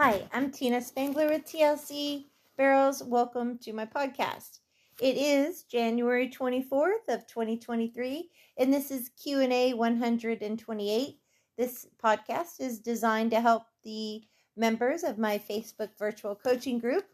Hi, 0.00 0.28
I'm 0.32 0.52
Tina 0.52 0.80
Spangler 0.80 1.26
with 1.28 1.44
TLC 1.44 2.26
Barrels. 2.56 3.02
Welcome 3.02 3.58
to 3.62 3.72
my 3.72 3.84
podcast. 3.84 4.60
It 5.00 5.16
is 5.16 5.64
January 5.64 6.28
24th 6.28 7.08
of 7.08 7.26
2023 7.26 8.30
and 8.58 8.72
this 8.72 8.92
is 8.92 9.10
Q&A 9.20 9.74
128. 9.74 11.18
This 11.56 11.86
podcast 12.00 12.60
is 12.60 12.78
designed 12.78 13.32
to 13.32 13.40
help 13.40 13.64
the 13.82 14.22
members 14.56 15.02
of 15.02 15.18
my 15.18 15.36
Facebook 15.36 15.90
virtual 15.98 16.36
coaching 16.36 16.78
group. 16.78 17.04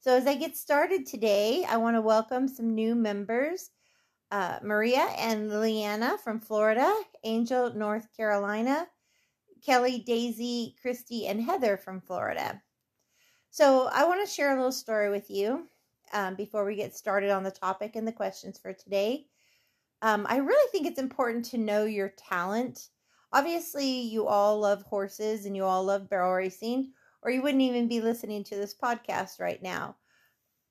So 0.00 0.16
as 0.16 0.26
I 0.26 0.34
get 0.34 0.56
started 0.56 1.04
today, 1.04 1.66
I 1.68 1.76
want 1.76 1.96
to 1.96 2.00
welcome 2.00 2.48
some 2.48 2.74
new 2.74 2.94
members. 2.94 3.68
Uh, 4.30 4.58
Maria 4.62 5.06
and 5.18 5.50
Liliana 5.50 6.18
from 6.18 6.40
Florida, 6.40 6.90
Angel, 7.24 7.74
North 7.74 8.08
Carolina, 8.16 8.86
Kelly, 9.64 10.00
Daisy, 10.00 10.76
Christy, 10.82 11.26
and 11.26 11.40
Heather 11.40 11.76
from 11.76 12.00
Florida. 12.00 12.60
So 13.50 13.88
I 13.92 14.04
want 14.04 14.26
to 14.26 14.32
share 14.32 14.52
a 14.52 14.56
little 14.56 14.72
story 14.72 15.10
with 15.10 15.30
you 15.30 15.68
um, 16.12 16.34
before 16.34 16.64
we 16.64 16.74
get 16.74 16.96
started 16.96 17.30
on 17.30 17.42
the 17.42 17.50
topic 17.50 17.96
and 17.96 18.06
the 18.06 18.12
questions 18.12 18.58
for 18.58 18.72
today. 18.72 19.26
Um, 20.00 20.26
I 20.28 20.38
really 20.38 20.68
think 20.72 20.86
it's 20.86 20.98
important 20.98 21.44
to 21.46 21.58
know 21.58 21.84
your 21.84 22.08
talent. 22.16 22.88
Obviously, 23.32 24.00
you 24.00 24.26
all 24.26 24.58
love 24.58 24.82
horses 24.82 25.46
and 25.46 25.54
you 25.56 25.64
all 25.64 25.84
love 25.84 26.10
barrel 26.10 26.32
racing, 26.32 26.92
or 27.22 27.30
you 27.30 27.40
wouldn't 27.40 27.62
even 27.62 27.88
be 27.88 28.00
listening 28.00 28.42
to 28.44 28.56
this 28.56 28.74
podcast 28.74 29.38
right 29.38 29.62
now. 29.62 29.96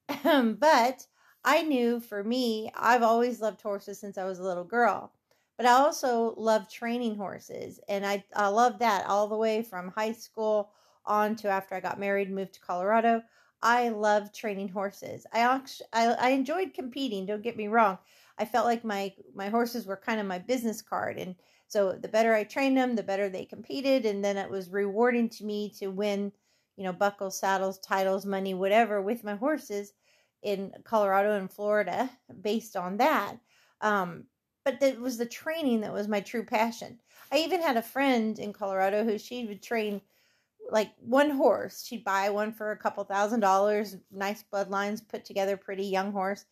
but 0.23 1.07
I 1.45 1.63
knew 1.63 2.01
for 2.01 2.23
me, 2.23 2.71
I've 2.75 3.03
always 3.03 3.41
loved 3.41 3.61
horses 3.61 3.99
since 3.99 4.17
I 4.17 4.25
was 4.25 4.39
a 4.39 4.43
little 4.43 4.65
girl. 4.65 5.13
But 5.57 5.65
I 5.65 5.71
also 5.73 6.33
love 6.35 6.69
training 6.69 7.15
horses, 7.17 7.79
and 7.87 8.05
I 8.05 8.25
I 8.35 8.47
love 8.49 8.79
that 8.79 9.05
all 9.05 9.27
the 9.27 9.37
way 9.37 9.61
from 9.63 9.89
high 9.89 10.11
school 10.13 10.71
on 11.05 11.35
to 11.37 11.49
after 11.49 11.75
I 11.75 11.79
got 11.79 11.99
married, 11.99 12.31
moved 12.31 12.53
to 12.55 12.59
Colorado. 12.59 13.23
I 13.61 13.89
love 13.89 14.33
training 14.33 14.69
horses. 14.69 15.25
I 15.31 15.39
actually 15.39 15.87
I, 15.93 16.07
I 16.13 16.29
enjoyed 16.29 16.73
competing. 16.73 17.25
Don't 17.25 17.43
get 17.43 17.57
me 17.57 17.67
wrong. 17.67 17.99
I 18.37 18.45
felt 18.45 18.65
like 18.65 18.83
my 18.83 19.13
my 19.33 19.49
horses 19.49 19.85
were 19.85 19.97
kind 19.97 20.19
of 20.19 20.25
my 20.27 20.39
business 20.39 20.81
card, 20.81 21.17
and 21.17 21.35
so 21.67 21.93
the 21.93 22.07
better 22.07 22.33
I 22.33 22.43
trained 22.43 22.77
them, 22.77 22.95
the 22.95 23.03
better 23.03 23.29
they 23.29 23.45
competed, 23.45 24.05
and 24.05 24.23
then 24.25 24.37
it 24.37 24.49
was 24.49 24.69
rewarding 24.69 25.29
to 25.29 25.45
me 25.45 25.69
to 25.77 25.87
win, 25.87 26.31
you 26.75 26.83
know, 26.83 26.93
buckles, 26.93 27.39
saddles, 27.39 27.79
titles, 27.79 28.25
money, 28.25 28.53
whatever 28.53 29.01
with 29.01 29.23
my 29.23 29.35
horses 29.35 29.93
in 30.41 30.73
Colorado 30.83 31.37
and 31.37 31.51
Florida 31.51 32.09
based 32.41 32.75
on 32.75 32.97
that. 32.97 33.37
Um, 33.81 34.25
but 34.63 34.81
it 34.81 34.99
was 34.99 35.17
the 35.17 35.25
training 35.25 35.81
that 35.81 35.93
was 35.93 36.07
my 36.07 36.19
true 36.19 36.43
passion. 36.43 36.99
I 37.31 37.37
even 37.37 37.61
had 37.61 37.77
a 37.77 37.81
friend 37.81 38.37
in 38.37 38.53
Colorado 38.53 39.03
who 39.03 39.17
she 39.17 39.45
would 39.45 39.61
train 39.61 40.01
like 40.69 40.91
one 40.99 41.29
horse. 41.31 41.83
She'd 41.85 42.03
buy 42.03 42.29
one 42.29 42.53
for 42.53 42.71
a 42.71 42.77
couple 42.77 43.03
thousand 43.03 43.39
dollars, 43.39 43.97
nice 44.11 44.43
bloodlines, 44.51 45.07
put 45.07 45.25
together, 45.25 45.57
pretty 45.57 45.85
young 45.85 46.11
horse, 46.11 46.45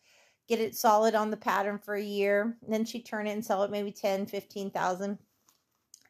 get 0.48 0.60
it 0.60 0.74
solid 0.74 1.14
on 1.14 1.30
the 1.30 1.36
pattern 1.36 1.78
for 1.78 1.94
a 1.94 2.02
year, 2.02 2.56
then 2.66 2.84
she'd 2.84 3.06
turn 3.06 3.26
it 3.26 3.32
and 3.32 3.44
sell 3.44 3.62
it 3.62 3.70
maybe 3.70 3.92
10, 3.92 4.26
15,000 4.26 5.18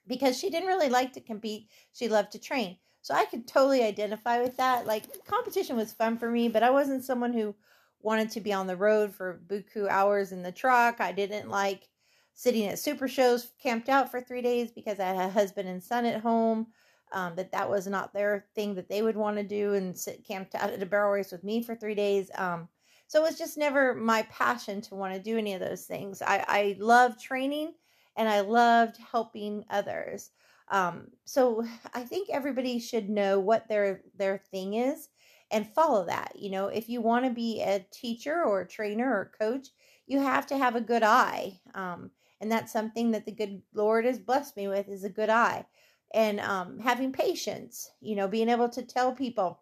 because 0.06 0.38
she 0.38 0.50
didn't 0.50 0.68
really 0.68 0.88
like 0.88 1.12
to 1.12 1.20
compete. 1.20 1.68
She 1.92 2.08
loved 2.08 2.32
to 2.32 2.38
train. 2.38 2.78
So 3.02 3.14
I 3.14 3.24
could 3.26 3.46
totally 3.46 3.82
identify 3.82 4.42
with 4.42 4.56
that. 4.56 4.86
Like 4.86 5.04
competition 5.24 5.76
was 5.76 5.92
fun 5.92 6.18
for 6.18 6.30
me, 6.30 6.48
but 6.48 6.62
I 6.62 6.70
wasn't 6.70 7.04
someone 7.04 7.32
who 7.32 7.54
wanted 8.02 8.30
to 8.30 8.40
be 8.40 8.52
on 8.52 8.66
the 8.66 8.76
road 8.76 9.14
for 9.14 9.40
buku 9.46 9.88
hours 9.88 10.32
in 10.32 10.42
the 10.42 10.52
truck. 10.52 11.00
I 11.00 11.12
didn't 11.12 11.50
like 11.50 11.88
sitting 12.34 12.66
at 12.66 12.78
super 12.78 13.08
shows 13.08 13.52
camped 13.62 13.88
out 13.88 14.10
for 14.10 14.20
three 14.20 14.42
days 14.42 14.70
because 14.70 14.98
I 14.98 15.08
had 15.08 15.28
a 15.28 15.30
husband 15.30 15.68
and 15.68 15.82
son 15.82 16.06
at 16.06 16.20
home. 16.20 16.68
Um, 17.12 17.34
that 17.34 17.50
that 17.50 17.68
was 17.68 17.88
not 17.88 18.12
their 18.12 18.46
thing 18.54 18.76
that 18.76 18.88
they 18.88 19.02
would 19.02 19.16
want 19.16 19.36
to 19.36 19.42
do 19.42 19.74
and 19.74 19.98
sit 19.98 20.24
camped 20.24 20.54
out 20.54 20.70
at 20.70 20.80
a 20.80 20.86
barrel 20.86 21.10
race 21.10 21.32
with 21.32 21.42
me 21.42 21.60
for 21.60 21.74
three 21.74 21.96
days. 21.96 22.30
Um, 22.36 22.68
so 23.08 23.18
it 23.20 23.26
was 23.26 23.36
just 23.36 23.58
never 23.58 23.96
my 23.96 24.22
passion 24.30 24.80
to 24.82 24.94
want 24.94 25.12
to 25.14 25.20
do 25.20 25.36
any 25.36 25.54
of 25.54 25.60
those 25.60 25.86
things. 25.86 26.22
I, 26.22 26.44
I 26.46 26.76
love 26.78 27.20
training 27.20 27.72
and 28.16 28.28
I 28.28 28.40
loved 28.40 28.96
helping 28.98 29.64
others. 29.68 30.30
Um, 30.68 31.08
so 31.24 31.64
I 31.94 32.02
think 32.04 32.28
everybody 32.30 32.78
should 32.78 33.10
know 33.10 33.40
what 33.40 33.68
their 33.68 34.02
their 34.16 34.38
thing 34.38 34.74
is 34.74 35.08
and 35.50 35.66
follow 35.66 36.04
that. 36.06 36.32
You 36.36 36.50
know, 36.50 36.68
if 36.68 36.88
you 36.88 37.00
want 37.00 37.24
to 37.24 37.30
be 37.30 37.60
a 37.62 37.84
teacher 37.90 38.42
or 38.42 38.60
a 38.60 38.68
trainer 38.68 39.12
or 39.12 39.22
a 39.22 39.38
coach, 39.38 39.68
you 40.06 40.20
have 40.20 40.46
to 40.48 40.58
have 40.58 40.76
a 40.76 40.80
good 40.80 41.02
eye. 41.02 41.60
Um, 41.74 42.10
and 42.40 42.50
that's 42.50 42.72
something 42.72 43.10
that 43.10 43.26
the 43.26 43.32
good 43.32 43.62
Lord 43.74 44.04
has 44.04 44.18
blessed 44.18 44.56
me 44.56 44.68
with 44.68 44.88
is 44.88 45.04
a 45.04 45.10
good 45.10 45.30
eye. 45.30 45.66
And 46.12 46.40
um, 46.40 46.78
having 46.78 47.12
patience, 47.12 47.90
you 48.00 48.16
know, 48.16 48.26
being 48.26 48.48
able 48.48 48.68
to 48.70 48.82
tell 48.82 49.12
people 49.12 49.60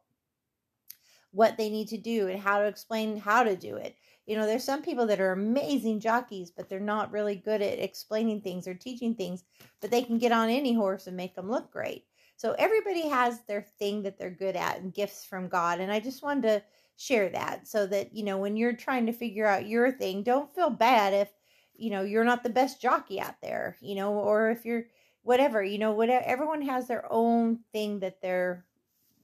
what 1.31 1.57
they 1.57 1.69
need 1.69 1.89
to 1.89 1.99
do 1.99 2.29
and 2.29 2.41
how 2.41 2.61
to 2.61 2.67
explain 2.67 3.17
how 3.17 3.43
to 3.43 3.55
do 3.55 3.77
it. 3.77 3.97
You 4.27 4.37
know, 4.37 4.47
there's 4.47 4.65
some 4.65 4.83
people 4.83 5.07
that 5.07 5.21
are 5.21 5.33
amazing 5.33 6.01
jockeys, 6.01 6.51
but 6.51 6.69
they're 6.69 6.81
not 6.81 7.13
really 7.13 7.37
good 7.37 7.63
at 7.63 7.79
explaining 7.79 8.41
things 8.41 8.67
or 8.67 8.75
teaching 8.75 9.15
things, 9.15 9.45
but 9.81 9.91
they 9.91 10.03
can 10.03 10.19
get 10.19 10.33
on 10.33 10.49
any 10.49 10.75
horse 10.75 11.07
and 11.07 11.17
make 11.17 11.35
them 11.35 11.51
look 11.51 11.71
great. 11.71 12.08
So 12.39 12.55
everybody 12.57 13.09
has 13.09 13.41
their 13.43 13.63
thing 13.81 14.03
that 14.05 14.17
they're 14.17 14.31
good 14.31 14.55
at 14.55 14.79
and 14.79 14.95
gifts 14.95 15.25
from 15.25 15.49
God. 15.49 15.81
And 15.81 15.91
I 15.91 15.99
just 15.99 16.23
wanted 16.23 16.43
to 16.43 16.63
share 16.97 17.29
that 17.31 17.67
so 17.67 17.85
that, 17.89 18.15
you 18.15 18.23
know, 18.23 18.39
when 18.39 18.57
you're 18.57 18.73
trying 18.73 19.07
to 19.07 19.13
figure 19.13 19.45
out 19.45 19.67
your 19.67 19.91
thing, 19.91 20.23
don't 20.23 20.55
feel 20.55 20.71
bad 20.71 21.13
if, 21.13 21.29
you 21.75 21.91
know, 21.91 22.03
you're 22.03 22.23
not 22.23 22.45
the 22.45 22.49
best 22.49 22.81
jockey 22.81 23.21
out 23.21 23.35
there, 23.43 23.77
you 23.81 23.97
know, 23.97 24.13
or 24.15 24.53
if 24.53 24.65
you're 24.65 24.85
whatever, 25.23 25.65
you 25.65 25.79
know, 25.79 25.91
whatever 25.91 26.25
everyone 26.25 26.63
has 26.63 26.87
their 26.87 27.13
own 27.13 27.59
thing 27.73 27.99
that 27.99 28.23
they're, 28.23 28.65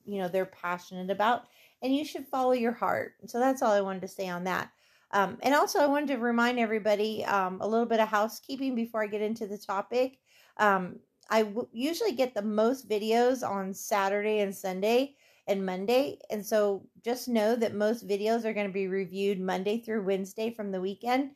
you 0.05 0.19
know, 0.19 0.27
they're 0.27 0.45
passionate 0.45 1.09
about 1.09 1.45
and 1.83 1.95
you 1.95 2.05
should 2.05 2.27
follow 2.27 2.51
your 2.51 2.73
heart. 2.73 3.15
So 3.27 3.39
that's 3.39 3.63
all 3.63 3.71
I 3.71 3.81
wanted 3.81 4.03
to 4.03 4.09
say 4.09 4.29
on 4.29 4.43
that. 4.45 4.73
Um, 5.13 5.39
and 5.43 5.55
also, 5.55 5.79
I 5.79 5.87
wanted 5.87 6.09
to 6.09 6.19
remind 6.19 6.59
everybody 6.59 7.25
um, 7.27 7.61
a 7.61 7.69
little 7.69 7.87
bit 7.87 8.01
of 8.01 8.09
housekeeping 8.09 8.75
before 8.75 9.05
I 9.05 9.07
get 9.07 9.23
into 9.23 9.47
the 9.47 9.57
topic. 9.57 10.19
Um, 10.57 10.99
I 11.31 11.43
w- 11.43 11.69
usually 11.73 12.13
get 12.13 12.35
the 12.35 12.43
most 12.43 12.89
videos 12.89 13.49
on 13.49 13.75
Saturday 13.75 14.41
and 14.41 14.55
Sunday 14.55 15.17
and 15.47 15.65
Monday. 15.65 16.19
And 16.31 16.45
so 16.45 16.87
just 17.05 17.29
know 17.29 17.57
that 17.57 17.75
most 17.75 18.07
videos 18.07 18.45
are 18.45 18.55
going 18.55 18.67
to 18.67 18.73
be 18.73 18.89
reviewed 18.89 19.41
Monday 19.41 19.81
through 19.81 20.05
Wednesday 20.05 20.51
from 20.51 20.71
the 20.71 20.81
weekend. 20.81 21.33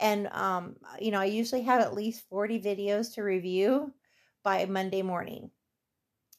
And, 0.00 0.28
um, 0.32 0.76
you 1.00 1.10
know, 1.10 1.20
I 1.20 1.26
usually 1.26 1.62
have 1.62 1.80
at 1.80 1.94
least 1.94 2.28
40 2.28 2.60
videos 2.60 3.14
to 3.14 3.22
review 3.22 3.92
by 4.42 4.64
Monday 4.66 5.02
morning. 5.02 5.50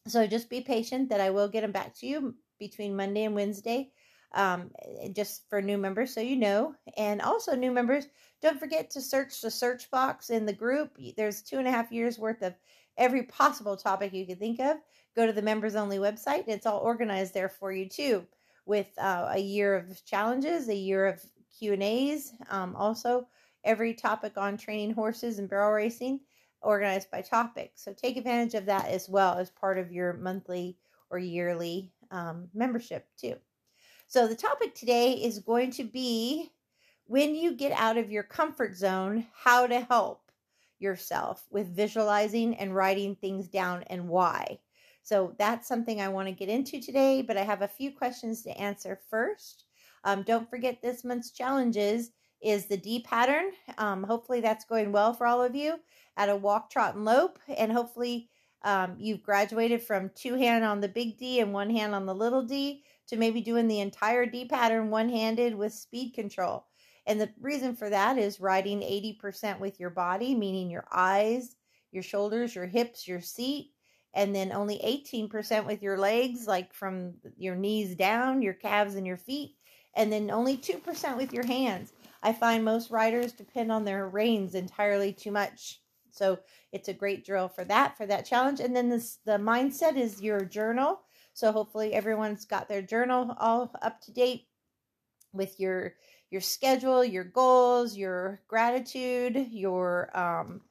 So 0.08 0.28
just 0.28 0.50
be 0.50 0.62
patient 0.62 1.10
that 1.10 1.22
I 1.22 1.30
will 1.30 1.48
get 1.48 1.62
them 1.62 1.72
back 1.72 1.96
to 2.00 2.08
you 2.08 2.36
between 2.60 2.96
Monday 2.96 3.24
and 3.24 3.36
Wednesday, 3.36 3.92
um, 4.34 4.72
just 5.16 5.48
for 5.50 5.62
new 5.62 5.78
members 5.78 6.14
so 6.14 6.20
you 6.20 6.36
know. 6.36 6.76
And 6.98 7.22
also, 7.22 7.56
new 7.56 7.72
members, 7.72 8.06
don't 8.42 8.60
forget 8.60 8.90
to 8.92 9.02
search 9.02 9.40
the 9.40 9.50
search 9.50 9.90
box 9.90 10.30
in 10.30 10.46
the 10.46 10.52
group. 10.52 10.98
There's 11.16 11.42
two 11.42 11.58
and 11.58 11.68
a 11.68 11.72
half 11.72 11.92
years 11.92 12.20
worth 12.20 12.42
of 12.42 12.54
every 12.98 13.24
possible 13.24 13.78
topic 13.78 14.14
you 14.14 14.26
could 14.26 14.40
think 14.40 14.60
of. 14.60 14.78
Go 15.16 15.26
to 15.26 15.34
the 15.34 15.42
members 15.42 15.76
only 15.76 15.98
website. 15.98 16.46
It's 16.48 16.66
all 16.66 16.80
organized 16.80 17.34
there 17.34 17.50
for 17.50 17.72
you 17.72 17.88
too, 17.88 18.26
with 18.66 18.88
uh, 18.98 19.30
a 19.32 19.40
year 19.40 19.76
of 19.76 20.04
challenges, 20.06 20.70
a 20.70 20.76
year 20.76 21.08
of 21.08 21.22
Q 21.58 21.74
and 21.74 21.84
A's. 21.84 22.34
Um, 22.50 22.76
also, 22.76 23.28
every 23.64 23.94
topic 23.94 24.34
on 24.38 24.58
training 24.58 24.94
horses 24.94 25.40
and 25.40 25.50
barrel 25.50 25.72
racing 25.72 26.20
organized 26.62 27.12
by 27.12 27.22
topic. 27.22 27.74
So 27.76 27.94
take 27.94 28.18
advantage 28.18 28.56
of 28.56 28.66
that 28.66 28.88
as 28.88 29.10
well 29.10 29.38
as 29.38 29.50
part 29.50 29.78
of 29.78 29.92
your 29.92 30.14
monthly 30.14 30.78
or 31.10 31.20
yearly 31.20 31.92
um, 32.12 32.48
membership 32.54 33.08
too. 33.18 33.36
So 34.08 34.28
the 34.28 34.36
topic 34.36 34.76
today 34.76 35.14
is 35.14 35.40
going 35.40 35.72
to 35.72 35.84
be 35.84 36.52
when 37.06 37.36
you 37.36 37.54
get 37.54 37.74
out 37.74 37.98
of 37.98 38.12
your 38.12 38.24
comfort 38.24 38.76
zone, 38.76 39.26
how 39.34 39.68
to 39.68 39.82
help 39.82 40.23
yourself 40.84 41.48
with 41.50 41.76
visualizing 41.76 42.56
and 42.56 42.76
writing 42.76 43.16
things 43.16 43.48
down 43.48 43.84
and 43.88 44.08
why. 44.08 44.60
So 45.02 45.34
that's 45.40 45.68
something 45.68 46.00
I 46.00 46.10
want 46.10 46.28
to 46.28 46.34
get 46.34 46.50
into 46.50 46.80
today, 46.80 47.22
but 47.22 47.38
I 47.38 47.44
have 47.44 47.62
a 47.62 47.68
few 47.68 47.92
questions 47.92 48.44
to 48.44 48.58
answer 48.58 49.00
first. 49.10 49.66
Um, 50.04 50.24
don't 50.24 50.50
forget 50.50 50.82
this 50.82 51.04
month's 51.04 51.32
challenges 51.32 52.12
is 52.42 52.66
the 52.66 52.78
D 52.78 53.02
pattern. 53.02 53.52
Um, 53.78 54.04
hopefully 54.04 54.42
that's 54.42 54.66
going 54.66 54.92
well 54.92 55.14
for 55.14 55.26
all 55.26 55.42
of 55.42 55.56
you 55.56 55.76
at 56.18 56.30
a 56.30 56.36
walk, 56.36 56.70
trot, 56.70 56.96
and 56.96 57.06
lope, 57.06 57.40
and 57.48 57.72
hopefully 57.72 58.30
um, 58.64 58.96
you've 58.98 59.24
graduated 59.24 59.82
from 59.82 60.12
two 60.16 60.36
hand 60.36 60.64
on 60.64 60.80
the 60.80 60.88
big 60.88 61.18
D 61.18 61.40
and 61.40 61.54
one 61.54 61.70
hand 61.70 61.96
on 61.96 62.06
the 62.06 62.16
little 62.16 62.44
D 62.44 62.84
to 63.08 63.18
maybe 63.18 63.42
doing 63.42 63.68
the 63.68 63.80
entire 63.80 64.26
D 64.26 64.46
pattern 64.46 64.90
one 64.90 65.10
handed 65.10 65.56
with 65.56 65.74
speed 65.74 66.14
control. 66.14 66.66
And 67.06 67.20
the 67.20 67.30
reason 67.40 67.76
for 67.76 67.90
that 67.90 68.18
is 68.18 68.40
riding 68.40 68.80
80% 68.80 69.60
with 69.60 69.80
your 69.80 69.90
body, 69.90 70.36
meaning 70.36 70.70
your 70.70 70.86
eyes, 70.92 71.56
your 71.92 72.04
shoulders, 72.04 72.56
your 72.56 72.66
hips, 72.66 73.08
your 73.08 73.22
seat, 73.22 73.72
and 74.14 74.36
then 74.36 74.52
only 74.52 74.80
18% 74.80 75.66
with 75.66 75.82
your 75.82 75.98
legs, 75.98 76.48
like 76.48 76.74
from 76.74 77.16
your 77.38 77.56
knees 77.56 77.96
down, 77.96 78.42
your 78.42 78.54
calves, 78.54 78.96
and 78.96 79.08
your 79.08 79.18
feet, 79.18 79.56
and 79.96 80.12
then 80.12 80.32
only 80.32 80.58
2% 80.58 81.18
with 81.18 81.34
your 81.34 81.46
hands. 81.46 81.94
I 82.22 82.32
find 82.32 82.64
most 82.64 82.90
riders 82.90 83.34
depend 83.34 83.72
on 83.72 83.84
their 83.84 84.08
reins 84.08 84.56
entirely 84.56 85.12
too 85.14 85.32
much. 85.32 85.82
So 86.12 86.40
it's 86.72 86.90
a 86.90 86.94
great 86.94 87.26
drill 87.26 87.50
for 87.50 87.66
that, 87.66 87.98
for 87.98 88.06
that 88.06 88.26
challenge. 88.26 88.60
And 88.60 88.76
then 88.76 88.88
this, 88.88 89.18
the 89.26 89.38
mindset 89.38 89.98
is 89.98 90.22
your 90.22 90.46
journal. 90.46 91.02
So 91.34 91.52
hopefully 91.52 91.94
everyone's 91.94 92.46
got 92.46 92.70
their 92.70 92.84
journal 92.84 93.36
all 93.40 93.74
up 93.82 94.00
to 94.02 94.12
date 94.12 94.48
with 95.34 95.60
your 95.60 95.96
your 96.34 96.42
schedule, 96.42 97.06
your 97.06 97.24
goals, 97.24 97.96
your 97.96 98.42
gratitude, 98.48 99.50
your 99.52 100.10
um, 100.18 100.62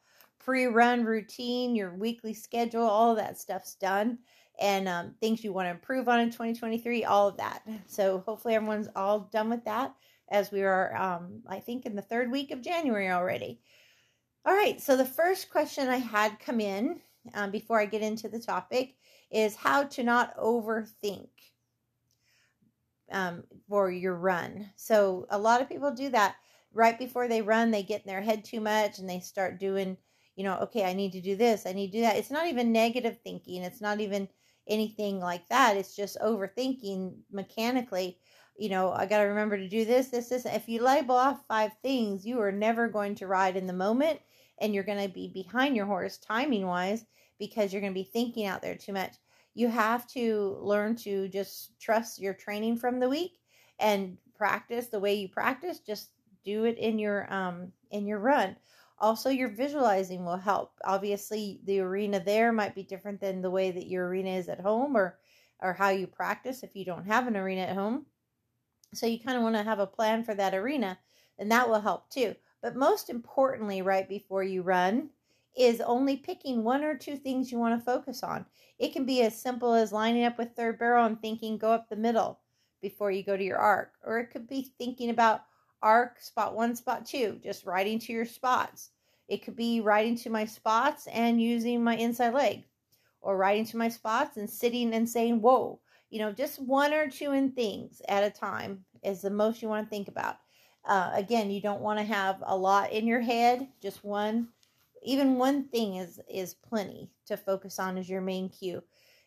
pre-run 0.40 1.04
routine, 1.04 1.76
your 1.76 1.94
weekly 1.94 2.34
schedule, 2.34 2.82
all 2.82 3.14
that 3.14 3.38
stuff's 3.38 3.76
done 3.76 4.18
and 4.60 4.88
um, 4.88 5.14
things 5.20 5.44
you 5.44 5.52
want 5.52 5.66
to 5.66 5.70
improve 5.70 6.08
on 6.08 6.18
in 6.18 6.30
2023, 6.30 7.04
all 7.04 7.28
of 7.28 7.36
that. 7.36 7.62
So 7.86 8.24
hopefully 8.26 8.56
everyone's 8.56 8.88
all 8.96 9.20
done 9.32 9.48
with 9.50 9.64
that 9.64 9.94
as 10.30 10.50
we 10.50 10.62
are, 10.62 10.96
um, 10.96 11.42
I 11.46 11.60
think, 11.60 11.86
in 11.86 11.94
the 11.94 12.02
third 12.02 12.32
week 12.32 12.50
of 12.50 12.60
January 12.60 13.10
already. 13.10 13.60
All 14.44 14.54
right, 14.54 14.80
so 14.80 14.96
the 14.96 15.04
first 15.04 15.48
question 15.48 15.88
I 15.88 15.98
had 15.98 16.40
come 16.40 16.60
in 16.60 17.00
um, 17.34 17.52
before 17.52 17.78
I 17.78 17.86
get 17.86 18.02
into 18.02 18.28
the 18.28 18.40
topic 18.40 18.96
is 19.30 19.54
how 19.54 19.84
to 19.84 20.02
not 20.02 20.36
overthink 20.36 21.28
um, 23.12 23.44
for 23.68 23.90
your 23.90 24.16
run. 24.16 24.70
So 24.76 25.26
a 25.30 25.38
lot 25.38 25.60
of 25.60 25.68
people 25.68 25.92
do 25.92 26.08
that 26.10 26.36
right 26.72 26.98
before 26.98 27.28
they 27.28 27.42
run, 27.42 27.70
they 27.70 27.82
get 27.82 28.02
in 28.02 28.06
their 28.08 28.22
head 28.22 28.44
too 28.44 28.60
much 28.60 28.98
and 28.98 29.08
they 29.08 29.20
start 29.20 29.60
doing, 29.60 29.96
you 30.36 30.44
know, 30.44 30.56
okay, 30.58 30.84
I 30.84 30.94
need 30.94 31.12
to 31.12 31.20
do 31.20 31.36
this, 31.36 31.66
I 31.66 31.72
need 31.72 31.92
to 31.92 31.98
do 31.98 32.02
that. 32.02 32.16
It's 32.16 32.30
not 32.30 32.46
even 32.46 32.72
negative 32.72 33.18
thinking, 33.22 33.62
it's 33.62 33.80
not 33.80 34.00
even 34.00 34.28
anything 34.68 35.18
like 35.20 35.48
that. 35.48 35.76
It's 35.76 35.94
just 35.94 36.18
overthinking 36.20 37.14
mechanically. 37.30 38.18
You 38.56 38.68
know, 38.68 38.92
I 38.92 39.06
got 39.06 39.18
to 39.18 39.24
remember 39.24 39.56
to 39.56 39.68
do 39.68 39.84
this, 39.84 40.08
this, 40.08 40.28
this. 40.28 40.46
If 40.46 40.68
you 40.68 40.82
label 40.82 41.16
off 41.16 41.46
five 41.48 41.72
things, 41.82 42.24
you 42.24 42.40
are 42.40 42.52
never 42.52 42.88
going 42.88 43.14
to 43.16 43.26
ride 43.26 43.56
in 43.56 43.66
the 43.66 43.72
moment 43.72 44.20
and 44.60 44.74
you're 44.74 44.84
going 44.84 45.02
to 45.02 45.12
be 45.12 45.28
behind 45.28 45.74
your 45.74 45.86
horse 45.86 46.18
timing 46.18 46.66
wise 46.66 47.04
because 47.38 47.72
you're 47.72 47.80
going 47.80 47.92
to 47.92 47.98
be 48.00 48.08
thinking 48.12 48.46
out 48.46 48.62
there 48.62 48.76
too 48.76 48.92
much. 48.92 49.14
You 49.54 49.68
have 49.68 50.06
to 50.08 50.58
learn 50.60 50.96
to 50.96 51.28
just 51.28 51.78
trust 51.80 52.20
your 52.20 52.34
training 52.34 52.78
from 52.78 53.00
the 53.00 53.08
week 53.08 53.40
and 53.78 54.16
practice 54.34 54.86
the 54.88 55.00
way 55.00 55.14
you 55.14 55.28
practice. 55.28 55.80
Just 55.80 56.10
do 56.44 56.64
it 56.64 56.78
in 56.78 56.98
your 56.98 57.32
um 57.32 57.72
in 57.90 58.06
your 58.06 58.18
run. 58.18 58.56
Also, 58.98 59.30
your 59.30 59.48
visualizing 59.48 60.24
will 60.24 60.36
help. 60.36 60.72
Obviously, 60.84 61.60
the 61.64 61.80
arena 61.80 62.20
there 62.20 62.52
might 62.52 62.74
be 62.74 62.84
different 62.84 63.20
than 63.20 63.42
the 63.42 63.50
way 63.50 63.70
that 63.70 63.88
your 63.88 64.06
arena 64.08 64.30
is 64.30 64.48
at 64.48 64.60
home 64.60 64.96
or 64.96 65.18
or 65.60 65.72
how 65.72 65.90
you 65.90 66.06
practice 66.06 66.62
if 66.62 66.74
you 66.74 66.84
don't 66.84 67.06
have 67.06 67.26
an 67.26 67.36
arena 67.36 67.62
at 67.62 67.76
home. 67.76 68.06
So 68.94 69.06
you 69.06 69.18
kind 69.20 69.36
of 69.36 69.42
want 69.42 69.56
to 69.56 69.62
have 69.62 69.78
a 69.78 69.86
plan 69.86 70.24
for 70.24 70.34
that 70.34 70.54
arena, 70.54 70.98
and 71.38 71.50
that 71.50 71.68
will 71.68 71.80
help 71.80 72.10
too. 72.10 72.34
But 72.62 72.76
most 72.76 73.10
importantly, 73.10 73.82
right 73.82 74.08
before 74.08 74.44
you 74.44 74.62
run, 74.62 75.10
is 75.56 75.80
only 75.80 76.16
picking 76.16 76.64
one 76.64 76.82
or 76.82 76.96
two 76.96 77.16
things 77.16 77.52
you 77.52 77.58
want 77.58 77.78
to 77.78 77.84
focus 77.84 78.22
on. 78.22 78.46
It 78.78 78.92
can 78.92 79.04
be 79.04 79.22
as 79.22 79.40
simple 79.40 79.74
as 79.74 79.92
lining 79.92 80.24
up 80.24 80.38
with 80.38 80.56
third 80.56 80.78
barrel 80.78 81.06
and 81.06 81.20
thinking 81.20 81.58
go 81.58 81.72
up 81.72 81.88
the 81.88 81.96
middle 81.96 82.40
before 82.80 83.10
you 83.10 83.22
go 83.22 83.36
to 83.36 83.44
your 83.44 83.58
arc, 83.58 83.92
or 84.04 84.18
it 84.18 84.30
could 84.30 84.48
be 84.48 84.72
thinking 84.78 85.10
about 85.10 85.42
arc 85.82 86.20
spot 86.20 86.54
one, 86.54 86.74
spot 86.74 87.06
two, 87.06 87.38
just 87.42 87.66
riding 87.66 87.98
to 88.00 88.12
your 88.12 88.24
spots. 88.24 88.90
It 89.28 89.44
could 89.44 89.56
be 89.56 89.80
riding 89.80 90.16
to 90.18 90.30
my 90.30 90.44
spots 90.44 91.06
and 91.06 91.40
using 91.40 91.82
my 91.82 91.96
inside 91.96 92.34
leg, 92.34 92.64
or 93.20 93.36
riding 93.36 93.64
to 93.66 93.76
my 93.76 93.88
spots 93.88 94.36
and 94.36 94.50
sitting 94.50 94.94
and 94.94 95.08
saying, 95.08 95.40
Whoa, 95.40 95.80
you 96.10 96.18
know, 96.18 96.32
just 96.32 96.60
one 96.60 96.92
or 96.92 97.08
two 97.08 97.32
in 97.32 97.52
things 97.52 98.02
at 98.08 98.24
a 98.24 98.30
time 98.30 98.84
is 99.02 99.22
the 99.22 99.30
most 99.30 99.62
you 99.62 99.68
want 99.68 99.86
to 99.86 99.90
think 99.90 100.08
about. 100.08 100.36
Uh, 100.84 101.10
again, 101.14 101.50
you 101.50 101.60
don't 101.60 101.80
want 101.80 101.98
to 101.98 102.04
have 102.04 102.42
a 102.44 102.56
lot 102.56 102.92
in 102.92 103.06
your 103.06 103.20
head, 103.20 103.68
just 103.80 104.04
one. 104.04 104.48
Even 105.04 105.38
one 105.38 105.64
thing 105.64 105.96
is 105.96 106.20
is 106.28 106.54
plenty 106.54 107.10
to 107.26 107.36
focus 107.36 107.78
on 107.78 107.98
as 107.98 108.08
your 108.08 108.20
main 108.20 108.48
cue. 108.48 108.82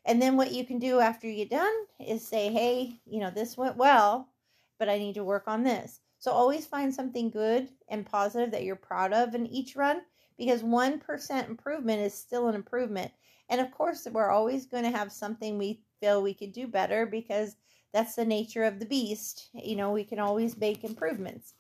And 0.05 0.21
then 0.21 0.37
what 0.37 0.51
you 0.51 0.65
can 0.65 0.79
do 0.79 0.99
after 0.99 1.27
you 1.27 1.35
get 1.35 1.49
done 1.49 1.73
is 1.99 2.25
say, 2.25 2.51
hey, 2.51 2.99
you 3.05 3.19
know, 3.19 3.31
this 3.31 3.57
went 3.57 3.75
well, 3.75 4.29
but 4.77 4.87
I 4.87 4.99
need 4.99 5.15
to 5.15 5.23
work 5.23 5.47
on 5.47 5.63
this. 5.63 5.99
So 6.19 6.31
always 6.31 6.65
find 6.65 6.93
something 6.93 7.29
good 7.29 7.69
and 7.89 8.05
positive 8.05 8.51
that 8.51 8.63
you're 8.63 8.75
proud 8.75 9.13
of 9.13 9.35
in 9.35 9.47
each 9.47 9.75
run 9.75 10.01
because 10.37 10.63
1% 10.63 11.49
improvement 11.49 12.01
is 12.01 12.13
still 12.13 12.47
an 12.47 12.55
improvement. 12.55 13.11
And 13.49 13.61
of 13.61 13.71
course, 13.71 14.07
we're 14.11 14.31
always 14.31 14.65
going 14.65 14.83
to 14.83 14.97
have 14.97 15.11
something 15.11 15.57
we 15.57 15.81
feel 15.99 16.21
we 16.21 16.33
could 16.33 16.51
do 16.51 16.67
better 16.67 17.05
because 17.05 17.55
that's 17.93 18.15
the 18.15 18.25
nature 18.25 18.63
of 18.63 18.79
the 18.79 18.85
beast. 18.85 19.49
You 19.53 19.75
know, 19.75 19.91
we 19.91 20.03
can 20.03 20.19
always 20.19 20.57
make 20.57 20.83
improvements. 20.83 21.53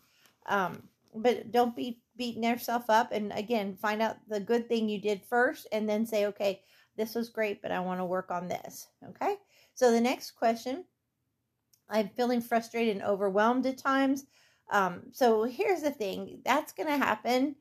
Um, 0.47 0.83
but 1.13 1.51
don't 1.51 1.75
be 1.75 1.99
beating 2.17 2.43
yourself 2.43 2.89
up. 2.89 3.11
And 3.11 3.31
again, 3.33 3.75
find 3.75 4.01
out 4.01 4.17
the 4.27 4.39
good 4.39 4.67
thing 4.67 4.89
you 4.89 4.99
did 4.99 5.21
first 5.23 5.67
and 5.71 5.87
then 5.87 6.05
say, 6.05 6.25
okay, 6.27 6.61
this 6.97 7.15
was 7.15 7.29
great, 7.29 7.61
but 7.61 7.71
I 7.71 7.79
want 7.79 7.99
to 7.99 8.05
work 8.05 8.31
on 8.31 8.47
this. 8.47 8.87
Okay. 9.09 9.35
So 9.73 9.91
the 9.91 10.01
next 10.01 10.31
question 10.31 10.85
I'm 11.89 12.09
feeling 12.09 12.41
frustrated 12.41 12.95
and 12.95 13.05
overwhelmed 13.05 13.65
at 13.65 13.77
times. 13.77 14.25
Um, 14.71 15.03
so 15.11 15.43
here's 15.43 15.81
the 15.81 15.91
thing 15.91 16.41
that's 16.43 16.73
going 16.73 16.87
to 16.87 16.97
happen. 16.97 17.55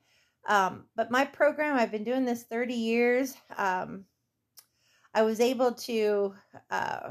Um, 0.49 0.85
but 0.97 1.11
my 1.11 1.25
program, 1.25 1.77
I've 1.77 1.91
been 1.91 2.05
doing 2.05 2.25
this 2.25 2.45
30 2.45 2.75
years. 2.75 3.35
Um, 3.57 4.05
I 5.15 5.23
was 5.23 5.41
able 5.41 5.73
to, 5.73 6.35
uh, 6.71 7.11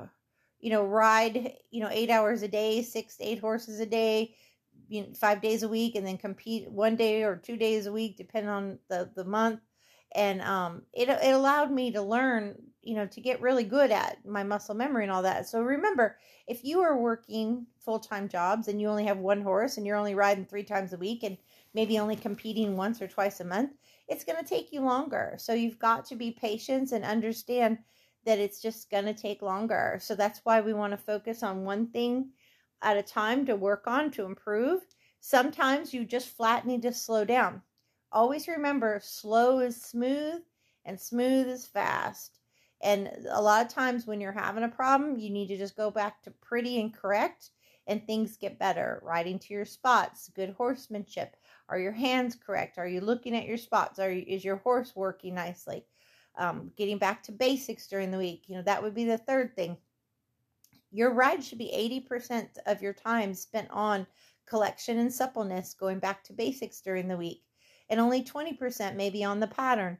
you 0.59 0.69
know, 0.69 0.83
ride, 0.83 1.53
you 1.71 1.81
know, 1.81 1.89
eight 1.91 2.09
hours 2.09 2.41
a 2.41 2.47
day, 2.47 2.81
six 2.81 3.17
to 3.17 3.23
eight 3.23 3.39
horses 3.39 3.79
a 3.79 3.85
day, 3.85 4.35
you 4.89 5.01
know, 5.01 5.07
five 5.13 5.41
days 5.41 5.63
a 5.63 5.69
week, 5.69 5.95
and 5.95 6.05
then 6.05 6.17
compete 6.17 6.69
one 6.69 6.95
day 6.95 7.23
or 7.23 7.35
two 7.35 7.57
days 7.57 7.85
a 7.85 7.91
week, 7.91 8.17
depending 8.17 8.49
on 8.49 8.79
the, 8.89 9.09
the 9.15 9.25
month. 9.25 9.59
And 10.15 10.41
um, 10.41 10.83
it, 10.93 11.09
it 11.09 11.33
allowed 11.33 11.71
me 11.71 11.91
to 11.91 12.01
learn, 12.01 12.55
you 12.81 12.95
know, 12.95 13.07
to 13.07 13.21
get 13.21 13.41
really 13.41 13.63
good 13.63 13.91
at 13.91 14.25
my 14.25 14.43
muscle 14.43 14.75
memory 14.75 15.03
and 15.03 15.11
all 15.11 15.23
that. 15.23 15.47
So 15.47 15.61
remember, 15.61 16.17
if 16.47 16.63
you 16.63 16.81
are 16.81 16.97
working 16.97 17.65
full 17.79 17.99
time 17.99 18.29
jobs 18.29 18.67
and 18.67 18.79
you 18.79 18.87
only 18.87 19.05
have 19.05 19.17
one 19.17 19.41
horse 19.41 19.77
and 19.77 19.85
you're 19.85 19.97
only 19.97 20.15
riding 20.15 20.45
three 20.45 20.63
times 20.63 20.93
a 20.93 20.97
week 20.97 21.23
and 21.23 21.37
maybe 21.73 21.97
only 21.97 22.15
competing 22.15 22.77
once 22.77 23.01
or 23.01 23.07
twice 23.07 23.39
a 23.39 23.45
month, 23.45 23.71
it's 24.07 24.23
going 24.23 24.37
to 24.37 24.47
take 24.47 24.71
you 24.71 24.81
longer. 24.81 25.35
So 25.39 25.53
you've 25.53 25.79
got 25.79 26.05
to 26.05 26.15
be 26.15 26.31
patient 26.31 26.91
and 26.91 27.03
understand 27.03 27.79
that 28.25 28.39
it's 28.39 28.61
just 28.61 28.89
going 28.89 29.05
to 29.05 29.13
take 29.13 29.41
longer. 29.41 29.97
So 30.01 30.15
that's 30.15 30.41
why 30.43 30.61
we 30.61 30.73
want 30.73 30.91
to 30.91 30.97
focus 30.97 31.43
on 31.43 31.65
one 31.65 31.87
thing 31.87 32.29
at 32.83 32.97
a 32.97 33.03
time 33.03 33.45
to 33.45 33.55
work 33.55 33.87
on 33.87 34.11
to 34.11 34.25
improve. 34.25 34.81
Sometimes 35.19 35.93
you 35.93 36.05
just 36.05 36.35
flat 36.35 36.67
need 36.67 36.81
to 36.83 36.93
slow 36.93 37.25
down. 37.25 37.61
Always 38.11 38.47
remember 38.47 38.99
slow 39.01 39.59
is 39.59 39.81
smooth 39.81 40.41
and 40.85 40.99
smooth 40.99 41.47
is 41.47 41.65
fast. 41.65 42.39
And 42.81 43.09
a 43.31 43.41
lot 43.41 43.65
of 43.65 43.71
times 43.71 44.05
when 44.05 44.19
you're 44.19 44.33
having 44.33 44.65
a 44.65 44.69
problem, 44.69 45.17
you 45.17 45.29
need 45.29 45.47
to 45.47 45.57
just 45.57 45.77
go 45.77 45.89
back 45.89 46.21
to 46.23 46.31
pretty 46.31 46.81
and 46.81 46.93
correct 46.93 47.51
and 47.87 48.05
things 48.05 48.37
get 48.37 48.59
better. 48.59 49.01
Riding 49.03 49.39
to 49.39 49.53
your 49.53 49.65
spots, 49.65 50.29
good 50.35 50.53
horsemanship. 50.57 51.37
Are 51.69 51.79
your 51.79 51.91
hands 51.93 52.35
correct? 52.35 52.77
Are 52.77 52.87
you 52.87 53.01
looking 53.01 53.35
at 53.35 53.45
your 53.45 53.57
spots? 53.57 53.99
Are 53.99 54.11
you, 54.11 54.25
is 54.27 54.43
your 54.43 54.57
horse 54.57 54.93
working 54.95 55.35
nicely? 55.35 55.85
Um, 56.37 56.71
getting 56.75 56.97
back 56.97 57.23
to 57.23 57.31
basics 57.31 57.87
during 57.87 58.11
the 58.11 58.17
week. 58.17 58.43
You 58.47 58.55
know, 58.55 58.63
that 58.63 58.83
would 58.83 58.93
be 58.93 59.05
the 59.05 59.17
third 59.17 59.55
thing. 59.55 59.77
Your 60.93 61.11
ride 61.11 61.43
should 61.43 61.57
be 61.57 61.73
80% 61.75 62.59
of 62.67 62.83
your 62.83 62.93
time 62.93 63.33
spent 63.33 63.67
on 63.71 64.05
collection 64.45 64.99
and 64.99 65.11
suppleness, 65.11 65.73
going 65.73 65.97
back 65.97 66.23
to 66.25 66.33
basics 66.33 66.81
during 66.81 67.07
the 67.07 67.17
week, 67.17 67.43
and 67.89 67.99
only 67.99 68.23
20% 68.23 68.95
maybe 68.95 69.23
on 69.23 69.39
the 69.39 69.47
pattern. 69.47 69.97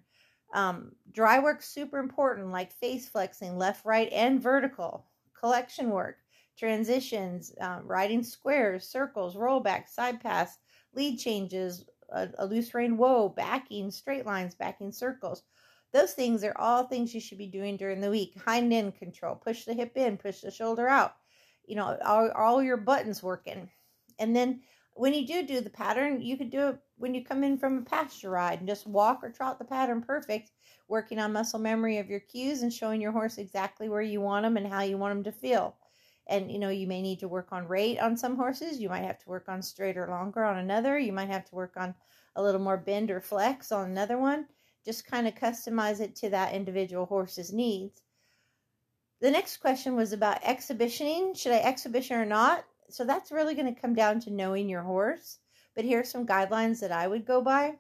Um, 0.53 0.91
dry 1.11 1.39
work 1.39 1.63
super 1.63 1.97
important, 1.97 2.51
like 2.51 2.71
face 2.71 3.09
flexing, 3.09 3.57
left, 3.57 3.83
right, 3.85 4.07
and 4.11 4.39
vertical. 4.39 5.07
Collection 5.33 5.89
work, 5.89 6.17
transitions, 6.59 7.51
um, 7.59 7.87
riding 7.87 8.21
squares, 8.21 8.87
circles, 8.87 9.35
rollbacks, 9.35 9.89
side 9.89 10.21
pass, 10.21 10.59
lead 10.93 11.17
changes, 11.17 11.85
a, 12.11 12.29
a 12.37 12.45
loose 12.45 12.71
rein 12.75 12.97
whoa, 12.97 13.29
backing, 13.29 13.89
straight 13.89 14.27
lines, 14.27 14.53
backing 14.53 14.91
circles. 14.91 15.41
Those 15.93 16.13
things 16.13 16.43
are 16.43 16.57
all 16.57 16.85
things 16.85 17.13
you 17.13 17.21
should 17.21 17.37
be 17.37 17.47
doing 17.47 17.77
during 17.77 18.01
the 18.01 18.09
week. 18.09 18.41
Hind 18.43 18.73
end 18.73 18.95
control, 18.97 19.35
push 19.35 19.65
the 19.65 19.75
hip 19.75 19.95
in, 19.95 20.17
push 20.17 20.41
the 20.41 20.51
shoulder 20.51 20.87
out. 20.87 21.13
You 21.65 21.75
know, 21.75 21.97
all, 22.03 22.31
all 22.31 22.63
your 22.63 22.77
buttons 22.77 23.21
working. 23.21 23.69
And 24.19 24.35
then 24.35 24.61
when 24.95 25.13
you 25.13 25.25
do 25.25 25.45
do 25.45 25.61
the 25.61 25.69
pattern, 25.69 26.21
you 26.21 26.35
could 26.35 26.49
do 26.49 26.69
it 26.69 26.79
when 26.97 27.13
you 27.13 27.23
come 27.23 27.43
in 27.43 27.57
from 27.57 27.77
a 27.77 27.81
pasture 27.81 28.31
ride 28.31 28.59
and 28.59 28.67
just 28.67 28.87
walk 28.87 29.23
or 29.23 29.31
trot 29.31 29.59
the 29.59 29.65
pattern 29.65 30.01
perfect, 30.01 30.51
working 30.87 31.19
on 31.19 31.33
muscle 31.33 31.59
memory 31.59 31.99
of 31.99 32.09
your 32.09 32.19
cues 32.19 32.63
and 32.63 32.73
showing 32.73 32.99
your 32.99 33.11
horse 33.11 33.37
exactly 33.37 33.87
where 33.87 34.01
you 34.01 34.19
want 34.21 34.43
them 34.43 34.57
and 34.57 34.67
how 34.67 34.81
you 34.81 34.97
want 34.97 35.13
them 35.13 35.23
to 35.23 35.39
feel. 35.39 35.75
And 36.27 36.51
you 36.51 36.57
know, 36.57 36.69
you 36.69 36.87
may 36.87 37.01
need 37.01 37.19
to 37.19 37.27
work 37.27 37.49
on 37.51 37.67
rate 37.67 37.99
on 37.99 38.17
some 38.17 38.35
horses, 38.35 38.79
you 38.79 38.89
might 38.89 39.03
have 39.03 39.19
to 39.19 39.29
work 39.29 39.49
on 39.49 39.61
straight 39.61 39.97
or 39.97 40.07
longer 40.07 40.43
on 40.43 40.57
another, 40.57 40.97
you 40.97 41.11
might 41.11 41.29
have 41.29 41.45
to 41.45 41.55
work 41.55 41.73
on 41.75 41.93
a 42.35 42.41
little 42.41 42.61
more 42.61 42.77
bend 42.77 43.11
or 43.11 43.19
flex 43.21 43.71
on 43.71 43.89
another 43.89 44.17
one. 44.17 44.47
Just 44.85 45.05
kind 45.05 45.27
of 45.27 45.35
customize 45.35 45.99
it 45.99 46.15
to 46.17 46.29
that 46.29 46.53
individual 46.53 47.05
horse's 47.05 47.53
needs. 47.53 48.01
The 49.21 49.31
next 49.31 49.57
question 49.57 49.95
was 49.95 50.11
about 50.11 50.43
exhibitioning. 50.43 51.33
Should 51.33 51.53
I 51.53 51.59
exhibition 51.59 52.17
or 52.17 52.25
not? 52.25 52.65
so 52.93 53.05
that's 53.05 53.31
really 53.31 53.55
going 53.55 53.73
to 53.73 53.81
come 53.81 53.95
down 53.95 54.19
to 54.21 54.31
knowing 54.31 54.69
your 54.69 54.83
horse. 54.83 55.39
But 55.75 55.85
here 55.85 56.01
are 56.01 56.05
some 56.05 56.27
guidelines 56.27 56.79
that 56.81 56.91
I 56.91 57.07
would 57.07 57.25
go 57.25 57.41
by. 57.41 57.73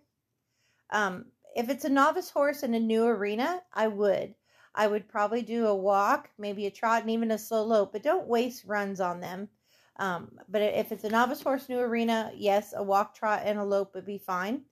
Um, 0.89 1.25
if 1.55 1.69
it's 1.69 1.85
a 1.85 1.89
novice 1.89 2.31
horse 2.31 2.63
in 2.63 2.73
a 2.73 2.79
new 2.79 3.05
arena, 3.05 3.61
I 3.71 3.87
would. 3.87 4.33
I 4.73 4.87
would 4.87 5.07
probably 5.07 5.43
do 5.43 5.67
a 5.67 5.75
walk, 5.75 6.31
maybe 6.39 6.65
a 6.65 6.71
trot, 6.71 7.01
and 7.01 7.11
even 7.11 7.29
a 7.29 7.37
slow 7.37 7.63
lope, 7.63 7.91
but 7.91 8.01
don't 8.01 8.27
waste 8.27 8.65
runs 8.65 8.99
on 8.99 9.19
them. 9.19 9.49
Um, 9.97 10.39
but 10.49 10.63
if 10.63 10.91
it's 10.91 11.03
a 11.03 11.09
novice 11.09 11.43
horse 11.43 11.69
new 11.69 11.79
arena, 11.79 12.31
yes, 12.35 12.73
a 12.75 12.81
walk, 12.81 13.13
trot, 13.13 13.43
and 13.45 13.59
a 13.59 13.63
lope 13.63 13.93
would 13.93 14.07
be 14.07 14.17
fine. 14.17 14.63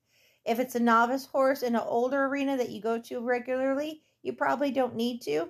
If 0.45 0.59
it's 0.59 0.75
a 0.75 0.79
novice 0.79 1.25
horse 1.25 1.61
in 1.61 1.75
an 1.75 1.83
older 1.85 2.25
arena 2.25 2.57
that 2.57 2.69
you 2.69 2.81
go 2.81 2.99
to 2.99 3.19
regularly, 3.21 4.01
you 4.23 4.33
probably 4.33 4.71
don't 4.71 4.95
need 4.95 5.21
to. 5.23 5.49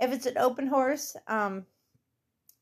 If 0.00 0.12
it's 0.12 0.26
an 0.26 0.38
open 0.38 0.66
horse 0.66 1.16
um, 1.26 1.66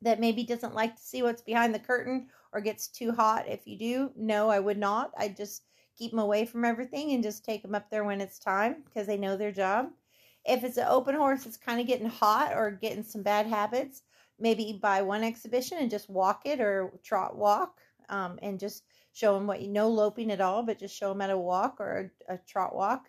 that 0.03 0.21
maybe 0.21 0.45
doesn't 0.45 0.75
like 0.75 0.97
to 0.97 1.03
see 1.03 1.23
what's 1.23 1.43
behind 1.43 1.75
the 1.75 1.81
curtain 1.81 2.29
or 2.53 2.61
gets 2.61 2.89
too 2.89 3.13
hot, 3.13 3.49
if 3.49 3.67
you 3.67 3.79
do, 3.79 4.13
no, 4.17 4.49
I 4.49 4.61
would 4.61 4.79
not. 4.79 5.13
I 5.17 5.29
just 5.29 5.65
keep 5.97 6.11
them 6.11 6.21
away 6.21 6.45
from 6.45 6.65
everything 6.65 7.13
and 7.13 7.23
just 7.23 7.45
take 7.45 7.63
them 7.63 7.75
up 7.75 7.91
there 7.91 8.05
when 8.05 8.21
it's 8.21 8.39
time 8.39 8.83
because 8.85 9.07
they 9.07 9.17
know 9.17 9.37
their 9.37 9.53
job. 9.53 9.91
If 10.45 10.63
it's 10.63 10.77
an 10.77 10.87
open 10.89 11.15
horse 11.15 11.45
that's 11.45 11.57
kind 11.57 11.81
of 11.81 11.87
getting 11.87 12.09
hot 12.09 12.53
or 12.55 12.71
getting 12.71 13.03
some 13.03 13.23
bad 13.23 13.47
habits, 13.47 14.03
maybe 14.39 14.79
buy 14.81 15.03
one 15.03 15.25
exhibition 15.25 15.79
and 15.79 15.91
just 15.91 16.11
walk 16.11 16.43
it 16.45 16.61
or 16.61 16.93
trot 17.03 17.37
walk 17.37 17.81
um, 18.09 18.39
and 18.43 18.59
just 18.59 18.85
show 19.15 19.35
them 19.35 19.47
what 19.47 19.63
you 19.63 19.69
know 19.69 19.89
loping 19.89 20.31
at 20.31 20.41
all 20.41 20.63
but 20.63 20.79
just 20.79 20.95
show 20.95 21.09
them 21.09 21.21
how 21.21 21.29
to 21.29 21.39
walk 21.39 21.77
or 21.81 22.11
a, 22.29 22.35
a 22.35 22.39
trot 22.47 22.75
walk 22.75 23.07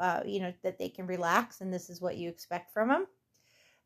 uh, 0.00 0.22
you 0.24 0.40
know 0.40 0.52
that 0.62 0.78
they 0.78 0.88
can 0.88 1.06
relax 1.06 1.60
and 1.60 1.72
this 1.74 1.90
is 1.90 2.00
what 2.00 2.16
you 2.16 2.28
expect 2.28 2.72
from 2.72 2.88
them 2.88 3.06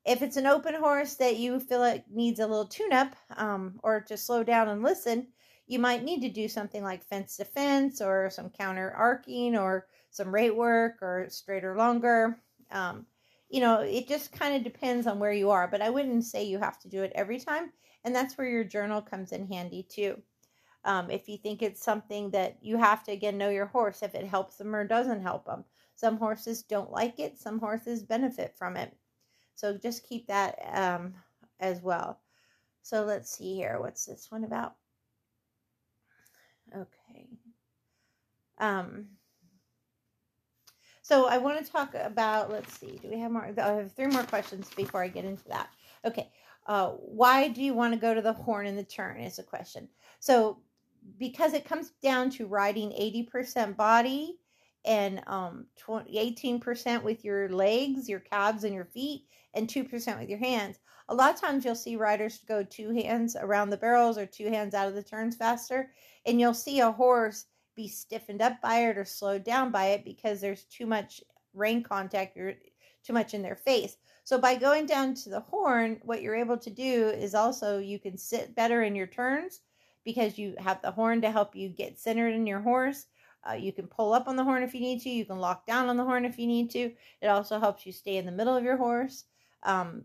if 0.05 0.21
it's 0.21 0.37
an 0.37 0.47
open 0.47 0.75
horse 0.75 1.15
that 1.15 1.37
you 1.37 1.59
feel 1.59 1.79
like 1.81 2.05
needs 2.11 2.41
a 2.41 2.47
little 2.47 2.67
tune 2.67 2.93
up 2.93 3.15
um, 3.37 3.79
or 3.83 4.01
to 4.01 4.17
slow 4.17 4.45
down 4.45 4.69
and 4.69 4.83
listen 4.83 5.27
you 5.67 5.79
might 5.79 6.05
need 6.05 6.21
to 6.21 6.29
do 6.29 6.49
something 6.49 6.83
like 6.85 7.05
fence 7.05 7.37
to 7.37 7.45
fence 7.45 8.01
or 8.01 8.29
some 8.31 8.51
counter 8.51 8.93
arcing 8.93 9.57
or 9.57 9.87
some 10.11 10.33
rate 10.33 10.55
work 10.55 10.97
or 11.01 11.27
straighter 11.31 11.77
longer 11.77 12.39
um, 12.71 13.07
you 13.49 13.61
know 13.61 13.81
it 13.81 14.09
just 14.09 14.33
kind 14.33 14.55
of 14.55 14.65
depends 14.65 15.07
on 15.07 15.19
where 15.19 15.33
you 15.33 15.51
are 15.51 15.69
but 15.69 15.81
i 15.83 15.89
wouldn't 15.91 16.25
say 16.25 16.45
you 16.45 16.59
have 16.59 16.79
to 16.79 16.89
do 16.89 17.03
it 17.03 17.13
every 17.15 17.39
time 17.39 17.73
and 18.05 18.15
that's 18.15 18.37
where 18.37 18.49
your 18.49 18.65
journal 18.65 19.01
comes 19.01 19.33
in 19.33 19.47
handy 19.47 19.87
too 19.89 20.21
um, 20.85 21.11
if 21.11 21.29
you 21.29 21.37
think 21.37 21.63
it's 21.63 21.83
something 21.83 22.31
that 22.31 22.57
you 22.61 22.77
have 22.77 23.05
to 23.05 23.13
again 23.13 23.39
know 23.39 23.51
your 23.51 23.67
horse. 23.67 24.03
If 24.03 24.15
it 24.15 24.27
helps 24.27 24.57
them 24.57 24.75
or 24.75 24.85
doesn't 24.85 25.23
help 25.23 25.47
them. 25.47 25.65
Some 25.95 26.17
horses 26.17 26.63
don't 26.63 26.91
like 26.91 27.21
it. 27.21 27.39
Some 27.39 27.61
horses 27.61 28.03
benefit 28.03 28.55
from 28.57 28.77
it. 28.77 28.97
So 29.55 29.77
just 29.77 30.09
keep 30.09 30.27
that 30.27 30.59
um, 30.73 31.15
as 31.61 31.81
well. 31.83 32.21
So 32.83 33.05
let's 33.05 33.31
see 33.31 33.55
here. 33.55 33.79
What's 33.81 34.07
this 34.07 34.27
one 34.31 34.45
about? 34.45 34.75
Okay. 36.75 37.29
Um 38.59 39.07
so 41.05 41.27
i 41.27 41.37
want 41.37 41.63
to 41.63 41.71
talk 41.71 41.95
about 41.95 42.49
let's 42.49 42.79
see 42.79 42.99
do 43.03 43.11
we 43.11 43.19
have 43.19 43.31
more? 43.31 43.45
I 43.45 43.73
have 43.73 43.93
three 43.93 44.07
more 44.07 44.23
questions 44.23 44.71
before 44.77 45.03
i 45.03 45.09
get 45.09 45.25
into 45.25 45.47
that. 45.49 45.69
Okay. 46.05 46.31
Uh, 46.67 46.91
why 46.91 47.49
do 47.49 47.63
you 47.63 47.75
want 47.75 47.93
to 47.93 47.99
go 47.99 48.15
to 48.15 48.23
the 48.23 48.33
horn 48.33 48.67
in 48.67 48.77
the 48.77 48.85
turn 48.85 49.21
is 49.21 49.39
a 49.39 49.43
question. 49.43 49.89
So 50.21 50.59
because 51.19 51.53
it 51.53 51.65
comes 51.65 51.93
down 52.03 52.31
to 52.31 52.47
riding 52.47 52.91
80% 52.91 53.77
body 53.77 54.39
and 54.85 55.23
um 55.27 55.67
20, 55.79 56.37
18% 56.61 57.03
with 57.03 57.25
your 57.25 57.49
legs, 57.49 58.09
your 58.09 58.21
calves 58.21 58.65
and 58.65 58.75
your 58.75 58.87
feet 58.87 59.27
and 59.55 59.69
2% 59.69 60.19
with 60.19 60.29
your 60.29 60.39
hands. 60.39 60.79
A 61.09 61.15
lot 61.15 61.35
of 61.35 61.41
times 61.41 61.65
you'll 61.65 61.75
see 61.75 61.97
riders 61.97 62.41
go 62.49 62.63
two 62.63 62.91
hands 62.91 63.37
around 63.39 63.71
the 63.71 63.77
barrels 63.77 64.19
or 64.19 64.27
two 64.27 64.49
hands 64.49 64.75
out 64.75 64.89
of 64.89 64.95
the 64.95 65.03
turns 65.03 65.37
faster 65.37 65.93
and 66.27 66.41
you'll 66.41 66.55
see 66.55 66.81
a 66.81 66.91
horse 66.91 67.47
be 67.75 67.89
stiffened 67.89 68.43
up 68.43 68.61
by 68.61 68.89
it 68.89 68.99
or 68.99 69.05
slowed 69.05 69.45
down 69.45 69.71
by 69.71 69.87
it 69.87 70.05
because 70.05 70.41
there's 70.41 70.65
too 70.65 70.87
much 70.87 71.23
rein 71.55 71.83
contact 71.83 72.37
or 72.37 72.55
too 73.05 73.13
much 73.13 73.35
in 73.35 73.43
their 73.43 73.57
face. 73.57 73.97
So 74.25 74.39
by 74.39 74.55
going 74.55 74.87
down 74.87 75.15
to 75.15 75.31
the 75.31 75.41
horn, 75.41 76.01
what 76.03 76.23
you're 76.23 76.37
able 76.37 76.59
to 76.59 76.71
do 76.71 77.09
is 77.09 77.35
also 77.35 77.79
you 77.79 77.99
can 77.99 78.17
sit 78.17 78.55
better 78.55 78.83
in 78.83 78.95
your 78.95 79.07
turns 79.07 79.61
because 80.05 80.39
you 80.39 80.55
have 80.59 80.81
the 80.83 80.91
horn 80.91 81.21
to 81.23 81.31
help 81.31 81.55
you 81.55 81.69
get 81.69 81.99
centered 81.99 82.35
in 82.35 82.47
your 82.47 82.61
horse. 82.61 83.07
Uh, 83.49 83.55
you 83.55 83.73
can 83.73 83.87
pull 83.87 84.13
up 84.13 84.29
on 84.29 84.37
the 84.37 84.45
horn 84.45 84.63
if 84.63 84.75
you 84.75 84.81
need 84.81 85.01
to. 85.01 85.11
You 85.11 85.25
can 85.25 85.39
lock 85.39 85.67
down 85.67 85.89
on 85.89 85.97
the 85.97 86.05
horn 86.05 86.25
if 86.25 86.39
you 86.39 86.47
need 86.47 86.71
to. 86.71 86.93
It 87.21 87.27
also 87.27 87.59
helps 87.59 87.85
you 87.85 87.93
stay 87.93 88.17
in 88.17 88.27
the 88.27 88.33
middle 88.33 88.57
of 88.57 88.65
your 88.65 88.77
horse. 88.77 89.25
Um, 89.65 90.05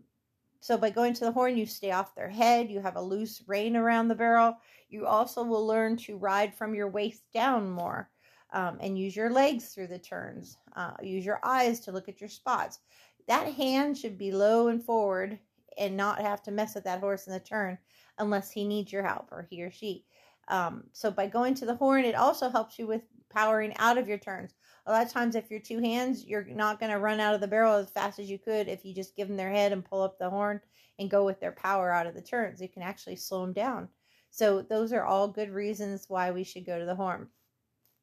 so 0.60 0.76
by 0.76 0.90
going 0.90 1.14
to 1.14 1.24
the 1.24 1.32
horn, 1.32 1.56
you 1.56 1.66
stay 1.66 1.92
off 1.92 2.14
their 2.14 2.28
head. 2.28 2.70
You 2.70 2.80
have 2.80 2.96
a 2.96 3.00
loose 3.00 3.42
rein 3.46 3.76
around 3.76 4.08
the 4.08 4.14
barrel. 4.14 4.56
You 4.88 5.06
also 5.06 5.44
will 5.44 5.66
learn 5.66 5.96
to 5.98 6.16
ride 6.16 6.54
from 6.54 6.74
your 6.74 6.88
waist 6.88 7.22
down 7.32 7.70
more 7.70 8.10
um, 8.52 8.78
and 8.80 8.98
use 8.98 9.14
your 9.14 9.30
legs 9.30 9.66
through 9.66 9.88
the 9.88 9.98
turns. 9.98 10.56
Uh, 10.74 10.94
use 11.02 11.24
your 11.24 11.40
eyes 11.44 11.80
to 11.80 11.92
look 11.92 12.08
at 12.08 12.20
your 12.20 12.30
spots. 12.30 12.80
That 13.28 13.52
hand 13.54 13.96
should 13.96 14.18
be 14.18 14.32
low 14.32 14.68
and 14.68 14.82
forward 14.82 15.38
and 15.76 15.96
not 15.96 16.20
have 16.20 16.42
to 16.42 16.50
mess 16.50 16.74
with 16.74 16.84
that 16.84 17.00
horse 17.00 17.26
in 17.26 17.32
the 17.32 17.40
turn 17.40 17.78
unless 18.18 18.50
he 18.50 18.64
needs 18.64 18.92
your 18.92 19.02
help 19.02 19.28
or 19.30 19.46
he 19.50 19.62
or 19.62 19.70
she. 19.70 20.04
Um, 20.48 20.84
so 20.92 21.10
by 21.10 21.26
going 21.26 21.54
to 21.56 21.66
the 21.66 21.76
horn, 21.76 22.04
it 22.04 22.14
also 22.14 22.48
helps 22.48 22.78
you 22.78 22.86
with 22.86 23.02
powering 23.30 23.76
out 23.76 23.98
of 23.98 24.08
your 24.08 24.18
turns. 24.18 24.54
A 24.86 24.92
lot 24.92 25.04
of 25.04 25.12
times, 25.12 25.34
if 25.34 25.50
you're 25.50 25.60
two 25.60 25.80
hands, 25.80 26.24
you're 26.24 26.44
not 26.44 26.80
going 26.80 26.90
to 26.90 26.98
run 26.98 27.20
out 27.20 27.34
of 27.34 27.40
the 27.40 27.46
barrel 27.46 27.74
as 27.74 27.90
fast 27.90 28.18
as 28.18 28.30
you 28.30 28.38
could 28.38 28.68
if 28.68 28.84
you 28.84 28.94
just 28.94 29.16
give 29.16 29.28
them 29.28 29.36
their 29.36 29.50
head 29.50 29.72
and 29.72 29.84
pull 29.84 30.02
up 30.02 30.18
the 30.18 30.30
horn 30.30 30.60
and 30.98 31.10
go 31.10 31.24
with 31.24 31.40
their 31.40 31.52
power 31.52 31.92
out 31.92 32.06
of 32.06 32.14
the 32.14 32.22
turns. 32.22 32.60
You 32.60 32.68
can 32.68 32.82
actually 32.82 33.16
slow 33.16 33.42
them 33.42 33.52
down. 33.52 33.88
So 34.30 34.62
those 34.62 34.92
are 34.92 35.04
all 35.04 35.28
good 35.28 35.50
reasons 35.50 36.06
why 36.08 36.30
we 36.30 36.44
should 36.44 36.66
go 36.66 36.78
to 36.78 36.86
the 36.86 36.94
horn. 36.94 37.28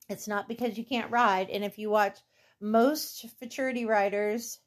It's 0.09 0.27
not 0.27 0.47
because 0.47 0.77
you 0.77 0.85
can't 0.85 1.11
ride. 1.11 1.49
And 1.49 1.63
if 1.63 1.77
you 1.77 1.89
watch 1.89 2.19
most 2.61 3.25
futurity 3.39 3.85
riders 3.85 4.59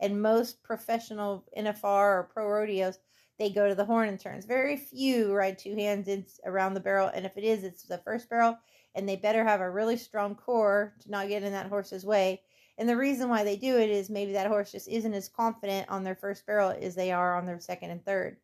and 0.00 0.22
most 0.22 0.62
professional 0.62 1.44
NFR 1.56 1.84
or 1.84 2.30
pro 2.32 2.46
rodeos, 2.46 2.98
they 3.38 3.50
go 3.50 3.68
to 3.68 3.74
the 3.74 3.84
horn 3.84 4.08
and 4.08 4.18
turns. 4.18 4.44
Very 4.44 4.76
few 4.76 5.32
ride 5.32 5.58
two 5.58 5.74
hands 5.74 6.40
around 6.44 6.74
the 6.74 6.80
barrel, 6.80 7.10
and 7.14 7.24
if 7.24 7.36
it 7.36 7.44
is, 7.44 7.62
it's 7.64 7.84
the 7.84 7.98
first 7.98 8.28
barrel, 8.28 8.58
and 8.94 9.08
they 9.08 9.16
better 9.16 9.44
have 9.44 9.60
a 9.60 9.70
really 9.70 9.96
strong 9.96 10.34
core 10.34 10.94
to 11.00 11.10
not 11.10 11.28
get 11.28 11.42
in 11.42 11.52
that 11.52 11.68
horse's 11.68 12.04
way. 12.04 12.42
And 12.78 12.88
the 12.88 12.96
reason 12.96 13.28
why 13.28 13.44
they 13.44 13.56
do 13.56 13.78
it 13.78 13.90
is 13.90 14.10
maybe 14.10 14.32
that 14.32 14.46
horse 14.46 14.72
just 14.72 14.88
isn't 14.88 15.14
as 15.14 15.28
confident 15.28 15.88
on 15.88 16.04
their 16.04 16.14
first 16.14 16.46
barrel 16.46 16.74
as 16.80 16.94
they 16.94 17.10
are 17.12 17.36
on 17.36 17.46
their 17.46 17.60
second 17.60 17.90
and 17.90 18.04
third. 18.04 18.36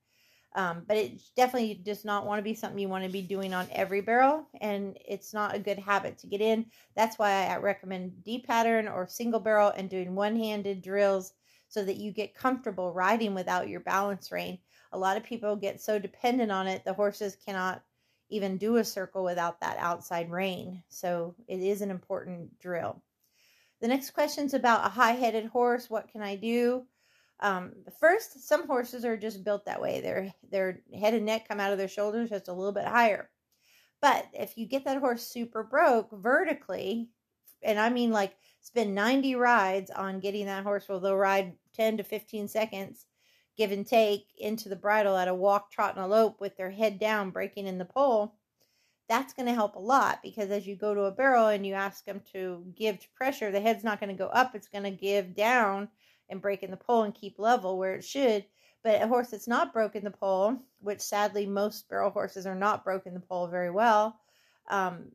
Um, 0.56 0.84
but 0.86 0.96
it 0.96 1.20
definitely 1.36 1.74
does 1.74 2.04
not 2.04 2.26
want 2.26 2.38
to 2.38 2.44
be 2.44 2.54
something 2.54 2.78
you 2.78 2.88
want 2.88 3.04
to 3.04 3.10
be 3.10 3.22
doing 3.22 3.52
on 3.52 3.66
every 3.72 4.00
barrel, 4.00 4.46
and 4.60 4.96
it's 5.04 5.34
not 5.34 5.54
a 5.54 5.58
good 5.58 5.80
habit 5.80 6.18
to 6.18 6.28
get 6.28 6.40
in. 6.40 6.66
That's 6.94 7.18
why 7.18 7.46
I 7.46 7.56
recommend 7.56 8.22
D 8.22 8.38
pattern 8.38 8.86
or 8.86 9.08
single 9.08 9.40
barrel 9.40 9.72
and 9.76 9.90
doing 9.90 10.14
one 10.14 10.36
handed 10.36 10.82
drills 10.82 11.32
so 11.66 11.84
that 11.84 11.96
you 11.96 12.12
get 12.12 12.36
comfortable 12.36 12.92
riding 12.92 13.34
without 13.34 13.68
your 13.68 13.80
balance 13.80 14.30
rein 14.30 14.58
a 14.94 14.98
lot 14.98 15.16
of 15.16 15.24
people 15.24 15.56
get 15.56 15.80
so 15.80 15.98
dependent 15.98 16.52
on 16.52 16.68
it, 16.68 16.84
the 16.84 16.92
horses 16.92 17.36
cannot 17.44 17.82
even 18.30 18.56
do 18.56 18.76
a 18.76 18.84
circle 18.84 19.24
without 19.24 19.60
that 19.60 19.76
outside 19.78 20.30
rein. 20.30 20.82
So 20.88 21.34
it 21.48 21.60
is 21.60 21.82
an 21.82 21.90
important 21.90 22.58
drill. 22.60 23.02
The 23.80 23.88
next 23.88 24.12
question 24.12 24.46
is 24.46 24.54
about 24.54 24.86
a 24.86 24.90
high-headed 24.90 25.46
horse. 25.46 25.90
What 25.90 26.08
can 26.08 26.22
I 26.22 26.36
do? 26.36 26.84
Um, 27.40 27.72
first, 27.98 28.46
some 28.46 28.66
horses 28.66 29.04
are 29.04 29.16
just 29.16 29.44
built 29.44 29.66
that 29.66 29.82
way. 29.82 30.00
Their 30.00 30.32
their 30.50 30.80
head 30.98 31.14
and 31.14 31.26
neck 31.26 31.48
come 31.48 31.58
out 31.58 31.72
of 31.72 31.78
their 31.78 31.88
shoulders 31.88 32.30
just 32.30 32.48
a 32.48 32.52
little 32.52 32.72
bit 32.72 32.86
higher. 32.86 33.28
But 34.00 34.26
if 34.32 34.56
you 34.56 34.66
get 34.66 34.84
that 34.84 35.00
horse 35.00 35.26
super 35.26 35.64
broke 35.64 36.10
vertically, 36.12 37.08
and 37.62 37.78
I 37.78 37.90
mean 37.90 38.12
like 38.12 38.36
spend 38.60 38.94
90 38.94 39.34
rides 39.34 39.90
on 39.90 40.20
getting 40.20 40.46
that 40.46 40.62
horse, 40.62 40.88
well, 40.88 41.00
they'll 41.00 41.16
ride 41.16 41.54
10 41.74 41.96
to 41.96 42.04
15 42.04 42.46
seconds 42.46 43.06
give 43.56 43.72
and 43.72 43.86
take 43.86 44.26
into 44.38 44.68
the 44.68 44.76
bridle 44.76 45.16
at 45.16 45.28
a 45.28 45.34
walk, 45.34 45.70
trot, 45.70 45.94
and 45.94 46.04
a 46.04 46.08
lope 46.08 46.40
with 46.40 46.56
their 46.56 46.70
head 46.70 46.98
down, 46.98 47.30
breaking 47.30 47.66
in 47.66 47.78
the 47.78 47.84
poll, 47.84 48.34
that's 49.08 49.34
going 49.34 49.46
to 49.46 49.54
help 49.54 49.76
a 49.76 49.80
lot 49.80 50.20
because 50.22 50.50
as 50.50 50.66
you 50.66 50.76
go 50.76 50.94
to 50.94 51.02
a 51.02 51.10
barrel 51.12 51.48
and 51.48 51.66
you 51.66 51.74
ask 51.74 52.04
them 52.04 52.22
to 52.32 52.64
give 52.74 52.98
to 53.00 53.08
pressure, 53.14 53.50
the 53.50 53.60
head's 53.60 53.84
not 53.84 54.00
going 54.00 54.08
to 54.08 54.18
go 54.18 54.28
up, 54.28 54.54
it's 54.54 54.68
going 54.68 54.84
to 54.84 54.90
give 54.90 55.34
down 55.34 55.88
and 56.30 56.40
break 56.40 56.62
in 56.62 56.70
the 56.70 56.76
poll 56.76 57.02
and 57.02 57.14
keep 57.14 57.38
level 57.38 57.78
where 57.78 57.94
it 57.94 58.04
should. 58.04 58.44
But 58.82 59.02
a 59.02 59.06
horse 59.06 59.28
that's 59.28 59.48
not 59.48 59.72
broken 59.72 60.04
the 60.04 60.10
poll, 60.10 60.58
which 60.80 61.00
sadly 61.00 61.46
most 61.46 61.88
barrel 61.88 62.10
horses 62.10 62.46
are 62.46 62.54
not 62.54 62.84
broken 62.84 63.14
the 63.14 63.20
poll 63.20 63.46
very 63.46 63.70
well, 63.70 64.18
um, 64.68 65.12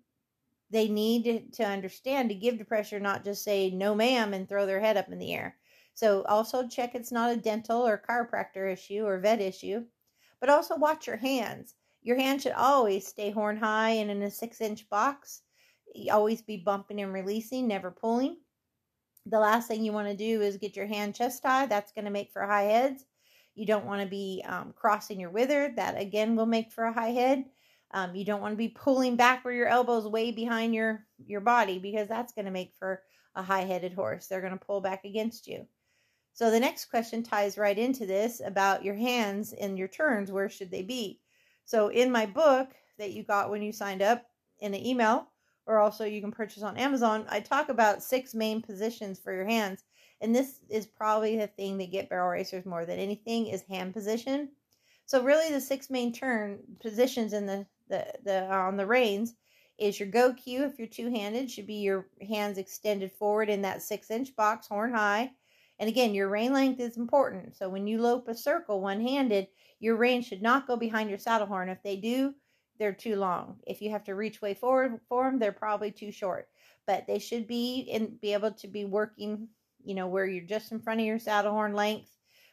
they 0.71 0.87
need 0.87 1.53
to 1.53 1.65
understand 1.65 2.29
to 2.29 2.35
give 2.35 2.59
to 2.59 2.65
pressure, 2.65 2.99
not 2.99 3.23
just 3.23 3.43
say 3.43 3.71
no 3.71 3.95
ma'am 3.95 4.33
and 4.33 4.47
throw 4.47 4.65
their 4.65 4.79
head 4.79 4.97
up 4.97 5.11
in 5.11 5.17
the 5.17 5.33
air. 5.33 5.55
So 5.99 6.23
also 6.29 6.65
check 6.65 6.95
it's 6.95 7.11
not 7.11 7.33
a 7.33 7.35
dental 7.35 7.85
or 7.85 8.01
chiropractor 8.09 8.71
issue 8.71 9.03
or 9.03 9.19
vet 9.19 9.41
issue, 9.41 9.83
but 10.39 10.49
also 10.49 10.77
watch 10.77 11.07
your 11.07 11.17
hands. 11.17 11.75
Your 12.03 12.15
hand 12.15 12.41
should 12.41 12.53
always 12.53 13.05
stay 13.05 13.31
horn 13.31 13.57
high 13.57 13.89
and 13.89 14.09
in 14.09 14.21
a 14.21 14.31
six 14.31 14.61
inch 14.61 14.89
box. 14.89 15.41
You 15.93 16.13
always 16.13 16.41
be 16.41 16.55
bumping 16.55 17.01
and 17.01 17.11
releasing, 17.11 17.67
never 17.67 17.91
pulling. 17.91 18.37
The 19.25 19.41
last 19.41 19.67
thing 19.67 19.83
you 19.83 19.91
want 19.91 20.07
to 20.07 20.15
do 20.15 20.41
is 20.41 20.55
get 20.55 20.77
your 20.77 20.85
hand 20.85 21.15
chest 21.15 21.43
high. 21.43 21.65
That's 21.65 21.91
going 21.91 22.05
to 22.05 22.11
make 22.11 22.31
for 22.31 22.43
high 22.43 22.63
heads. 22.63 23.03
You 23.55 23.65
don't 23.65 23.85
want 23.85 24.01
to 24.01 24.07
be 24.07 24.41
um, 24.47 24.73
crossing 24.77 25.19
your 25.19 25.31
wither. 25.31 25.73
That 25.75 25.99
again 25.99 26.37
will 26.37 26.45
make 26.45 26.71
for 26.71 26.85
a 26.85 26.93
high 26.93 27.11
head. 27.11 27.43
Um, 27.91 28.15
you 28.15 28.23
don't 28.23 28.39
want 28.39 28.53
to 28.53 28.57
be 28.57 28.69
pulling 28.69 29.17
back 29.17 29.43
where 29.43 29.53
your 29.53 29.67
elbows 29.67 30.07
way 30.07 30.31
behind 30.31 30.73
your 30.73 31.05
your 31.25 31.41
body 31.41 31.77
because 31.77 32.07
that's 32.07 32.31
going 32.31 32.45
to 32.45 32.51
make 32.51 32.71
for 32.79 33.03
a 33.35 33.43
high 33.43 33.65
headed 33.65 33.91
horse. 33.91 34.27
They're 34.27 34.39
going 34.39 34.57
to 34.57 34.65
pull 34.65 34.79
back 34.79 35.03
against 35.03 35.45
you. 35.45 35.67
So 36.33 36.49
the 36.51 36.59
next 36.59 36.85
question 36.85 37.23
ties 37.23 37.57
right 37.57 37.77
into 37.77 38.05
this 38.05 38.41
about 38.43 38.83
your 38.83 38.95
hands 38.95 39.53
and 39.53 39.77
your 39.77 39.87
turns. 39.87 40.31
Where 40.31 40.49
should 40.49 40.71
they 40.71 40.83
be? 40.83 41.19
So 41.65 41.89
in 41.89 42.11
my 42.11 42.25
book 42.25 42.69
that 42.97 43.11
you 43.11 43.23
got 43.23 43.49
when 43.49 43.61
you 43.61 43.71
signed 43.71 44.01
up 44.01 44.25
in 44.59 44.73
an 44.73 44.85
email, 44.85 45.27
or 45.65 45.79
also 45.79 46.03
you 46.05 46.21
can 46.21 46.31
purchase 46.31 46.63
on 46.63 46.77
Amazon, 46.77 47.25
I 47.29 47.41
talk 47.41 47.69
about 47.69 48.01
six 48.01 48.33
main 48.33 48.61
positions 48.61 49.19
for 49.19 49.33
your 49.33 49.45
hands. 49.45 49.83
And 50.21 50.35
this 50.35 50.61
is 50.69 50.85
probably 50.85 51.37
the 51.37 51.47
thing 51.47 51.77
that 51.77 51.91
get 51.91 52.09
barrel 52.09 52.29
racers 52.29 52.65
more 52.65 52.85
than 52.85 52.99
anything 52.99 53.47
is 53.47 53.61
hand 53.61 53.93
position. 53.93 54.49
So 55.05 55.23
really 55.23 55.53
the 55.53 55.61
six 55.61 55.89
main 55.89 56.11
turn 56.13 56.59
positions 56.81 57.33
in 57.33 57.45
the, 57.45 57.65
the, 57.89 58.05
the 58.23 58.45
on 58.45 58.77
the 58.77 58.85
reins 58.85 59.35
is 59.77 59.99
your 59.99 60.09
go 60.09 60.33
cue 60.33 60.63
if 60.63 60.77
you're 60.77 60.87
two-handed 60.87 61.49
should 61.49 61.67
be 61.67 61.75
your 61.75 62.07
hands 62.27 62.57
extended 62.57 63.11
forward 63.11 63.49
in 63.49 63.61
that 63.61 63.81
six 63.81 64.11
inch 64.11 64.35
box 64.35 64.67
horn 64.67 64.93
high 64.93 65.31
and 65.79 65.87
again, 65.87 66.13
your 66.13 66.27
rein 66.27 66.53
length 66.53 66.79
is 66.79 66.97
important. 66.97 67.55
So 67.55 67.69
when 67.69 67.87
you 67.87 68.01
lope 68.01 68.27
a 68.27 68.35
circle 68.35 68.81
one 68.81 68.99
handed, 69.01 69.47
your 69.79 69.95
rein 69.95 70.21
should 70.21 70.41
not 70.41 70.67
go 70.67 70.75
behind 70.75 71.09
your 71.09 71.19
saddle 71.19 71.47
horn. 71.47 71.69
If 71.69 71.81
they 71.83 71.95
do, 71.95 72.33
they're 72.77 72.93
too 72.93 73.15
long. 73.15 73.57
If 73.65 73.81
you 73.81 73.91
have 73.91 74.03
to 74.05 74.15
reach 74.15 74.41
way 74.41 74.53
forward 74.53 74.99
for 75.07 75.23
them, 75.23 75.39
they're 75.39 75.53
probably 75.53 75.91
too 75.91 76.11
short. 76.11 76.49
But 76.85 77.07
they 77.07 77.19
should 77.19 77.47
be 77.47 77.89
and 77.93 78.19
be 78.19 78.33
able 78.33 78.51
to 78.51 78.67
be 78.67 78.83
working, 78.83 79.47
you 79.83 79.95
know, 79.95 80.07
where 80.07 80.25
you're 80.25 80.45
just 80.45 80.71
in 80.71 80.79
front 80.79 80.99
of 80.99 81.05
your 81.05 81.19
saddle 81.19 81.53
horn 81.53 81.73
length. 81.73 82.09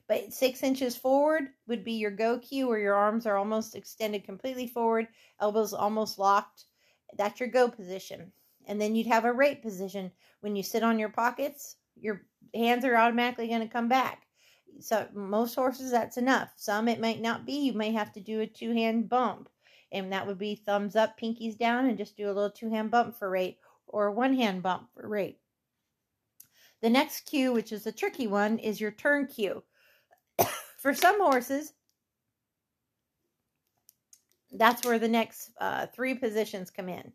But 0.09 0.33
six 0.33 0.63
inches 0.63 0.95
forward 0.95 1.49
would 1.67 1.85
be 1.85 1.95
your 1.95 2.13
go 2.13 2.39
cue, 2.39 2.69
where 2.69 2.79
your 2.79 2.95
arms 2.95 3.27
are 3.27 3.37
almost 3.37 3.75
extended 3.75 4.25
completely 4.25 4.69
forward, 4.69 5.09
elbows 5.41 5.73
almost 5.73 6.19
locked. 6.19 6.67
That's 7.17 7.41
your 7.41 7.49
go 7.49 7.69
position. 7.69 8.31
And 8.69 8.81
then 8.81 8.95
you'd 8.95 9.09
have 9.09 9.25
a 9.25 9.33
rate 9.33 9.63
position. 9.63 10.13
When 10.41 10.55
you 10.55 10.63
sit 10.63 10.85
on 10.85 11.01
your 11.01 11.09
pockets, 11.09 11.77
your 11.97 12.23
hands 12.55 12.85
are 12.85 12.97
automatically 12.97 13.49
going 13.49 13.61
to 13.61 13.69
come 13.69 13.89
back. 13.89 14.23
So 14.81 15.07
most 15.15 15.55
horses 15.55 15.91
that's 15.91 16.17
enough. 16.17 16.53
Some 16.57 16.89
it 16.89 17.01
might 17.01 17.21
not 17.21 17.47
be. 17.47 17.53
You 17.53 17.73
may 17.73 17.93
have 17.93 18.13
to 18.13 18.21
do 18.21 18.41
a 18.41 18.47
two 18.47 18.73
hand 18.73 19.09
bump, 19.09 19.49
and 19.93 20.13
that 20.13 20.27
would 20.27 20.39
be 20.39 20.55
thumbs 20.55 20.97
up, 20.97 21.19
pinkies 21.19 21.59
down, 21.59 21.87
and 21.87 21.97
just 21.97 22.17
do 22.17 22.27
a 22.27 22.33
little 22.33 22.51
two 22.51 22.71
hand 22.71 22.91
bump 22.91 23.17
for 23.19 23.31
rate 23.31 23.59
or 23.87 24.11
one 24.11 24.35
hand 24.35 24.63
bump 24.63 24.89
for 24.95 25.09
rate. 25.09 25.39
The 26.83 26.91
next 26.91 27.23
cue, 27.23 27.53
which 27.53 27.73
is 27.73 27.85
the 27.85 27.93
tricky 27.93 28.27
one, 28.27 28.59
is 28.59 28.81
your 28.81 28.91
turn 28.91 29.27
cue. 29.27 29.63
for 30.79 30.93
some 30.93 31.21
horses, 31.21 31.73
that's 34.53 34.85
where 34.85 34.99
the 34.99 35.09
next 35.09 35.51
uh, 35.61 35.87
three 35.87 36.15
positions 36.15 36.71
come 36.71 36.89
in. 36.89 37.13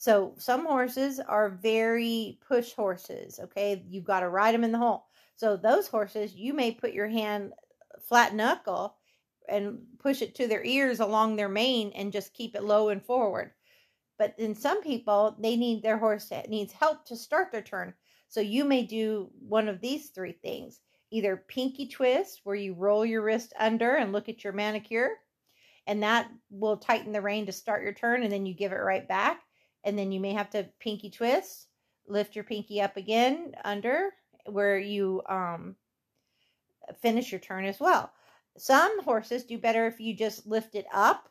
So 0.00 0.34
some 0.38 0.64
horses 0.64 1.18
are 1.18 1.50
very 1.50 2.38
push 2.46 2.72
horses. 2.72 3.40
Okay, 3.42 3.84
you've 3.88 4.04
got 4.04 4.20
to 4.20 4.28
ride 4.28 4.54
them 4.54 4.62
in 4.62 4.70
the 4.70 4.78
hole. 4.78 5.06
So 5.34 5.56
those 5.56 5.88
horses, 5.88 6.34
you 6.34 6.54
may 6.54 6.70
put 6.70 6.92
your 6.92 7.08
hand 7.08 7.52
uh, 7.52 8.00
flat 8.00 8.32
knuckle 8.32 8.96
and 9.48 9.80
push 9.98 10.22
it 10.22 10.36
to 10.36 10.46
their 10.46 10.64
ears 10.64 11.00
along 11.00 11.34
their 11.34 11.48
mane 11.48 11.90
and 11.96 12.12
just 12.12 12.32
keep 12.32 12.54
it 12.54 12.62
low 12.62 12.90
and 12.90 13.04
forward. 13.04 13.50
But 14.18 14.34
in 14.38 14.54
some 14.54 14.82
people, 14.82 15.36
they 15.40 15.56
need 15.56 15.82
their 15.82 15.98
horse 15.98 16.30
needs 16.48 16.72
help 16.72 17.04
to 17.06 17.16
start 17.16 17.50
their 17.50 17.62
turn. 17.62 17.92
So 18.28 18.40
you 18.40 18.64
may 18.64 18.84
do 18.84 19.30
one 19.40 19.68
of 19.68 19.80
these 19.80 20.10
three 20.10 20.32
things. 20.32 20.80
Either 21.10 21.44
pinky 21.48 21.88
twist, 21.88 22.42
where 22.44 22.54
you 22.54 22.74
roll 22.74 23.04
your 23.04 23.22
wrist 23.22 23.52
under 23.58 23.96
and 23.96 24.12
look 24.12 24.28
at 24.28 24.44
your 24.44 24.52
manicure, 24.52 25.10
and 25.88 26.02
that 26.02 26.30
will 26.50 26.76
tighten 26.76 27.12
the 27.12 27.22
rein 27.22 27.46
to 27.46 27.52
start 27.52 27.82
your 27.82 27.94
turn, 27.94 28.22
and 28.22 28.30
then 28.30 28.44
you 28.46 28.54
give 28.54 28.72
it 28.72 28.76
right 28.76 29.08
back 29.08 29.40
and 29.84 29.98
then 29.98 30.12
you 30.12 30.20
may 30.20 30.32
have 30.32 30.50
to 30.50 30.68
pinky 30.80 31.10
twist, 31.10 31.68
lift 32.06 32.34
your 32.34 32.44
pinky 32.44 32.80
up 32.80 32.96
again 32.96 33.54
under 33.64 34.10
where 34.46 34.78
you 34.78 35.22
um, 35.28 35.76
finish 37.00 37.30
your 37.30 37.40
turn 37.40 37.64
as 37.64 37.78
well. 37.78 38.10
Some 38.56 39.02
horses 39.04 39.44
do 39.44 39.58
better 39.58 39.86
if 39.86 40.00
you 40.00 40.14
just 40.14 40.46
lift 40.46 40.74
it 40.74 40.86
up 40.92 41.28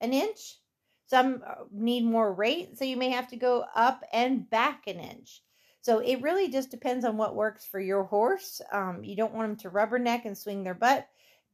an 0.00 0.12
inch. 0.12 0.58
Some 1.06 1.42
uh, 1.46 1.64
need 1.70 2.04
more 2.04 2.32
rate, 2.32 2.76
so 2.76 2.84
you 2.84 2.96
may 2.96 3.10
have 3.10 3.28
to 3.28 3.36
go 3.36 3.64
up 3.74 4.02
and 4.12 4.48
back 4.50 4.88
an 4.88 4.98
inch. 4.98 5.42
So 5.80 6.00
it 6.00 6.20
really 6.20 6.48
just 6.48 6.72
depends 6.72 7.04
on 7.04 7.16
what 7.16 7.36
works 7.36 7.64
for 7.64 7.78
your 7.78 8.02
horse. 8.02 8.60
Um, 8.72 9.04
you 9.04 9.14
don't 9.14 9.32
want 9.32 9.48
them 9.48 9.56
to 9.58 9.76
rubberneck 9.76 10.24
and 10.24 10.36
swing 10.36 10.64
their 10.64 10.74
butt, 10.74 11.06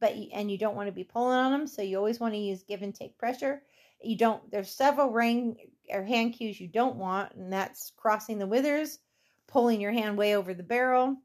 but 0.03 0.17
and 0.33 0.51
you 0.51 0.57
don't 0.57 0.75
want 0.75 0.87
to 0.87 0.91
be 0.91 1.05
pulling 1.05 1.37
on 1.37 1.53
them, 1.53 1.65
so 1.65 1.81
you 1.81 1.97
always 1.97 2.19
want 2.19 2.33
to 2.33 2.37
use 2.37 2.61
give 2.63 2.81
and 2.81 2.93
take 2.93 3.17
pressure. 3.17 3.61
You 4.01 4.17
don't. 4.17 4.51
There's 4.51 4.69
several 4.69 5.11
ring 5.11 5.55
or 5.89 6.03
hand 6.03 6.33
cues 6.33 6.59
you 6.59 6.67
don't 6.67 6.97
want, 6.97 7.33
and 7.35 7.53
that's 7.53 7.93
crossing 7.95 8.37
the 8.37 8.45
withers, 8.45 8.99
pulling 9.47 9.79
your 9.79 9.93
hand 9.93 10.17
way 10.17 10.35
over 10.35 10.53
the 10.53 10.61
barrel, 10.61 11.15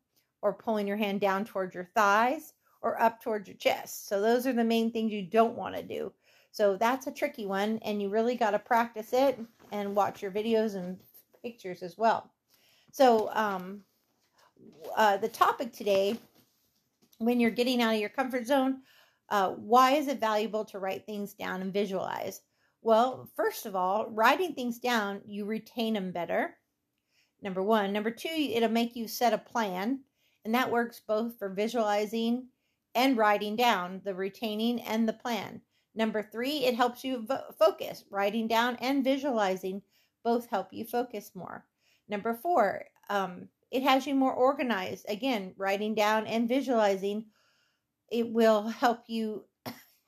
or 0.42 0.52
pulling 0.52 0.86
your 0.86 0.96
hand 0.96 1.20
down 1.20 1.44
towards 1.44 1.74
your 1.74 1.88
thighs 1.96 2.52
or 2.80 3.02
up 3.02 3.20
towards 3.20 3.48
your 3.48 3.56
chest. 3.56 4.06
So 4.06 4.20
those 4.20 4.46
are 4.46 4.52
the 4.52 4.62
main 4.62 4.92
things 4.92 5.12
you 5.12 5.22
don't 5.22 5.56
want 5.56 5.74
to 5.74 5.82
do. 5.82 6.12
So 6.52 6.76
that's 6.76 7.08
a 7.08 7.12
tricky 7.12 7.46
one, 7.46 7.80
and 7.82 8.00
you 8.00 8.10
really 8.10 8.36
got 8.36 8.52
to 8.52 8.60
practice 8.60 9.12
it 9.12 9.40
and 9.72 9.96
watch 9.96 10.22
your 10.22 10.30
videos 10.30 10.76
and 10.76 11.00
pictures 11.42 11.82
as 11.82 11.98
well. 11.98 12.30
So 12.92 13.28
um, 13.32 13.80
uh, 14.96 15.16
the 15.16 15.28
topic 15.28 15.72
today, 15.72 16.16
when 17.18 17.40
you're 17.40 17.50
getting 17.50 17.82
out 17.82 17.94
of 17.94 18.00
your 18.00 18.08
comfort 18.08 18.46
zone, 18.46 18.82
uh, 19.28 19.50
why 19.50 19.92
is 19.92 20.08
it 20.08 20.20
valuable 20.20 20.64
to 20.66 20.78
write 20.78 21.04
things 21.04 21.34
down 21.34 21.60
and 21.60 21.72
visualize? 21.72 22.40
Well, 22.80 23.28
first 23.36 23.66
of 23.66 23.76
all, 23.76 24.08
writing 24.10 24.54
things 24.54 24.78
down, 24.78 25.20
you 25.26 25.44
retain 25.44 25.94
them 25.94 26.12
better. 26.12 26.56
Number 27.42 27.62
one. 27.62 27.92
Number 27.92 28.10
two, 28.10 28.28
it'll 28.28 28.68
make 28.68 28.96
you 28.96 29.06
set 29.06 29.32
a 29.32 29.38
plan. 29.38 30.00
And 30.44 30.54
that 30.54 30.70
works 30.70 31.00
both 31.06 31.38
for 31.38 31.50
visualizing 31.50 32.48
and 32.94 33.16
writing 33.16 33.56
down 33.56 34.00
the 34.04 34.14
retaining 34.14 34.80
and 34.82 35.08
the 35.08 35.12
plan. 35.12 35.60
Number 35.94 36.22
three, 36.22 36.64
it 36.64 36.74
helps 36.74 37.04
you 37.04 37.26
vo- 37.26 37.52
focus. 37.58 38.04
Writing 38.10 38.46
down 38.48 38.76
and 38.76 39.04
visualizing 39.04 39.82
both 40.24 40.48
help 40.48 40.72
you 40.72 40.84
focus 40.84 41.32
more. 41.34 41.66
Number 42.08 42.34
four, 42.34 42.84
um, 43.10 43.48
it 43.70 43.82
has 43.82 44.06
you 44.06 44.14
more 44.14 44.32
organized. 44.32 45.06
Again, 45.08 45.54
writing 45.56 45.94
down 45.94 46.26
and 46.26 46.48
visualizing 46.48 47.26
it 48.10 48.30
will 48.30 48.68
help 48.68 49.04
you 49.06 49.44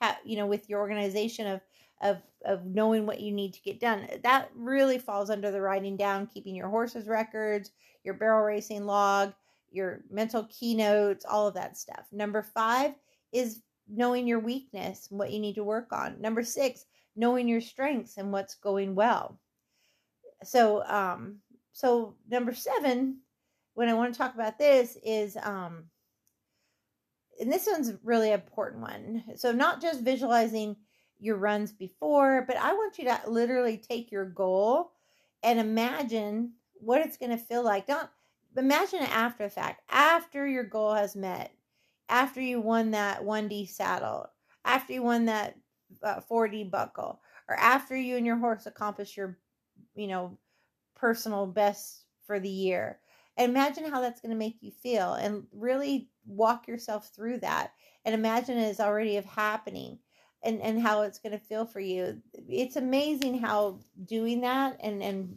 have, 0.00 0.16
you 0.24 0.36
know 0.36 0.46
with 0.46 0.68
your 0.68 0.80
organization 0.80 1.46
of 1.46 1.60
of 2.02 2.22
of 2.46 2.64
knowing 2.64 3.04
what 3.06 3.20
you 3.20 3.32
need 3.32 3.52
to 3.52 3.62
get 3.62 3.80
done. 3.80 4.08
That 4.22 4.50
really 4.54 4.98
falls 4.98 5.28
under 5.28 5.50
the 5.50 5.60
writing 5.60 5.96
down, 5.96 6.26
keeping 6.26 6.54
your 6.54 6.68
horses 6.68 7.06
records, 7.06 7.72
your 8.02 8.14
barrel 8.14 8.42
racing 8.42 8.86
log, 8.86 9.34
your 9.70 10.00
mental 10.10 10.48
keynotes, 10.48 11.26
all 11.26 11.46
of 11.46 11.54
that 11.54 11.76
stuff. 11.76 12.06
Number 12.10 12.42
5 12.42 12.94
is 13.32 13.60
knowing 13.88 14.26
your 14.26 14.40
weakness 14.40 15.08
and 15.10 15.18
what 15.18 15.30
you 15.30 15.38
need 15.38 15.56
to 15.56 15.64
work 15.64 15.92
on. 15.92 16.20
Number 16.20 16.42
6, 16.42 16.86
knowing 17.16 17.46
your 17.46 17.60
strengths 17.60 18.16
and 18.16 18.32
what's 18.32 18.54
going 18.54 18.94
well. 18.94 19.38
So 20.42 20.82
um 20.86 21.40
so 21.72 22.16
number 22.28 22.54
7 22.54 23.18
what 23.74 23.88
I 23.88 23.94
want 23.94 24.12
to 24.12 24.18
talk 24.18 24.35
about 24.35 24.59
this 24.59 24.96
is 25.04 25.37
um 25.42 25.85
and 27.40 27.50
this 27.50 27.66
one's 27.66 27.94
really 28.04 28.33
important 28.33 28.83
one. 28.83 29.24
So 29.37 29.50
not 29.50 29.80
just 29.80 30.02
visualizing 30.02 30.76
your 31.18 31.37
runs 31.37 31.72
before, 31.72 32.44
but 32.46 32.56
I 32.56 32.74
want 32.74 32.98
you 32.98 33.04
to 33.04 33.18
literally 33.26 33.78
take 33.78 34.12
your 34.12 34.26
goal 34.26 34.92
and 35.42 35.59
imagine 35.59 36.52
what 36.74 37.00
it's 37.00 37.16
going 37.16 37.30
to 37.30 37.38
feel 37.38 37.62
like. 37.62 37.87
Don't 37.87 38.09
imagine 38.56 39.02
it 39.02 39.11
after 39.11 39.44
the 39.44 39.50
fact, 39.50 39.83
after 39.90 40.46
your 40.46 40.64
goal 40.64 40.94
has 40.94 41.16
met, 41.16 41.52
after 42.09 42.40
you 42.40 42.61
won 42.61 42.90
that 42.90 43.22
1D 43.22 43.68
saddle, 43.68 44.26
after 44.64 44.92
you 44.92 45.02
won 45.02 45.26
that 45.26 45.56
uh, 46.02 46.20
4D 46.30 46.70
buckle, 46.70 47.20
or 47.48 47.56
after 47.56 47.96
you 47.96 48.16
and 48.16 48.26
your 48.26 48.37
horse 48.37 48.66
accomplish 48.66 49.16
your, 49.16 49.38
you 49.94 50.06
know, 50.06 50.38
personal 50.94 51.46
best 51.46 52.04
for 52.26 52.38
the 52.38 52.48
year, 52.48 52.98
Imagine 53.36 53.90
how 53.90 54.00
that's 54.00 54.20
going 54.20 54.30
to 54.32 54.36
make 54.38 54.58
you 54.60 54.70
feel 54.70 55.14
and 55.14 55.46
really 55.52 56.10
walk 56.26 56.68
yourself 56.68 57.10
through 57.14 57.38
that 57.38 57.72
and 58.04 58.14
imagine 58.14 58.58
it 58.58 58.68
is 58.68 58.80
already 58.80 59.16
of 59.16 59.24
happening 59.24 59.98
and 60.42 60.60
and 60.60 60.80
how 60.80 61.02
it's 61.02 61.18
going 61.18 61.32
to 61.32 61.44
feel 61.44 61.66
for 61.66 61.80
you. 61.80 62.20
It's 62.48 62.76
amazing 62.76 63.38
how 63.40 63.80
doing 64.04 64.40
that 64.42 64.76
and 64.80 65.02
and 65.02 65.36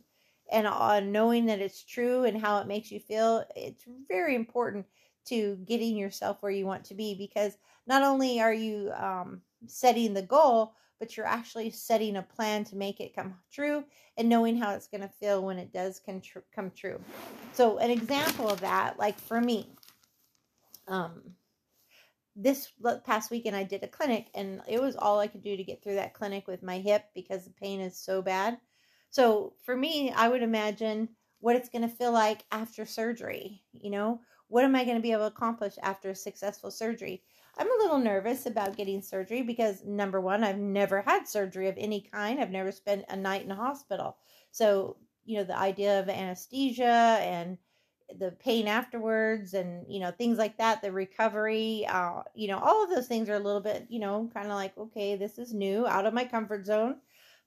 and 0.51 0.67
uh, 0.67 0.99
knowing 0.99 1.45
that 1.47 1.60
it's 1.60 1.84
true 1.84 2.25
and 2.25 2.38
how 2.39 2.60
it 2.60 2.67
makes 2.67 2.91
you 2.91 2.99
feel 2.99 3.45
it's 3.56 3.86
very 4.08 4.36
important 4.36 4.86
to 5.25 5.58
getting 5.65 5.95
yourself 5.95 6.41
where 6.41 6.51
you 6.51 6.65
want 6.65 6.84
to 6.86 6.93
be 6.93 7.15
because 7.15 7.58
not 7.88 8.03
only 8.03 8.41
are 8.41 8.53
you 8.53 8.91
um, 8.95 9.41
setting 9.67 10.13
the 10.13 10.21
goal 10.21 10.73
but 11.04 11.18
you're 11.18 11.26
actually 11.26 11.70
setting 11.70 12.16
a 12.16 12.22
plan 12.22 12.63
to 12.63 12.78
make 12.78 13.02
it 13.02 13.13
come 13.13 13.36
true 13.52 13.84
and 14.16 14.30
knowing 14.30 14.56
how 14.56 14.74
it's 14.74 14.88
going 14.88 15.02
to 15.02 15.10
feel 15.20 15.44
when 15.44 15.58
it 15.58 15.74
does 15.74 16.00
come, 16.00 16.22
tr- 16.22 16.39
come 16.56 16.72
true 16.72 16.98
so 17.52 17.78
an 17.80 17.92
example 17.92 18.50
of 18.50 18.62
that 18.62 18.98
like 18.98 19.20
for 19.20 19.42
me 19.42 19.68
um 20.88 21.22
this 22.38 22.72
past 23.04 23.32
weekend 23.32 23.54
I 23.54 23.63
did 23.66 23.84
a 23.84 23.88
clinic 23.89 24.28
and 24.34 24.62
it 24.66 24.82
was 24.82 24.96
all 24.96 25.20
I 25.20 25.28
could 25.28 25.44
do 25.44 25.58
to 25.58 25.63
get 25.63 25.84
through 25.84 25.96
that 25.96 26.13
clinic 26.13 26.48
with 26.48 26.63
my 26.63 26.80
hip 26.80 27.04
because 27.13 27.44
the 27.44 27.52
pain 27.52 27.82
is 27.82 27.98
so 27.98 28.22
bad. 28.22 28.58
So 29.10 29.56
for 29.62 29.76
me, 29.76 30.10
I 30.16 30.30
would 30.30 30.42
imagine 30.42 31.10
what 31.42 31.58
it's 31.58 31.70
going 31.70 31.84
to 31.84 31.96
feel 31.96 32.13
like 32.13 32.46
after 32.50 32.86
surgery, 32.86 33.62
you 33.74 33.92
know, 33.92 34.22
what 34.48 34.63
am 34.63 34.76
I 34.76 34.86
going 34.86 34.96
to 34.96 35.02
be 35.02 35.12
able 35.12 35.30
to 35.30 35.36
accomplish 35.36 35.76
after 35.84 36.12
a 36.12 36.16
successful 36.16 36.72
surgery? 36.72 37.22
I'm 37.58 37.72
a 37.72 37.84
little 37.84 38.00
nervous 38.00 38.46
about 38.46 38.78
getting 38.78 39.02
surgery 39.02 39.44
because 39.44 39.84
number 39.84 40.20
one, 40.20 40.44
I've 40.44 40.58
never 40.58 41.02
had 41.02 41.28
surgery 41.28 41.68
of 41.70 41.78
any 41.78 42.02
kind. 42.02 42.39
I've 42.39 42.52
never 42.52 42.72
spent 42.72 43.06
a 43.10 43.16
night 43.16 43.44
in 43.44 43.52
a 43.52 43.56
hospital. 43.56 44.18
So, 44.52 44.98
you 45.26 45.38
know, 45.38 45.44
the 45.44 45.58
idea 45.58 46.00
of 46.00 46.10
anesthesia 46.10 46.84
and 47.22 47.58
the 48.20 48.32
pain 48.32 48.68
afterwards 48.68 49.54
and, 49.54 49.86
you 49.88 50.00
know, 50.00 50.12
things 50.12 50.38
like 50.38 50.58
that, 50.58 50.82
the 50.82 50.92
recovery, 50.92 51.86
uh, 51.88 52.24
you 52.36 52.48
know, 52.48 52.60
all 52.60 52.84
of 52.84 52.89
those 52.89 53.08
things 53.08 53.30
are 53.30 53.36
a 53.36 53.39
little 53.39 53.62
bit, 53.62 53.88
you 53.89 54.00
know, 54.00 54.30
kind 54.34 54.48
of 54.48 54.54
like, 54.54 54.78
okay, 54.78 55.16
this 55.16 55.38
is 55.38 55.54
new, 55.54 55.86
out 55.88 56.06
of 56.06 56.13
my 56.13 56.26
comfort 56.26 56.66
zone. 56.66 56.98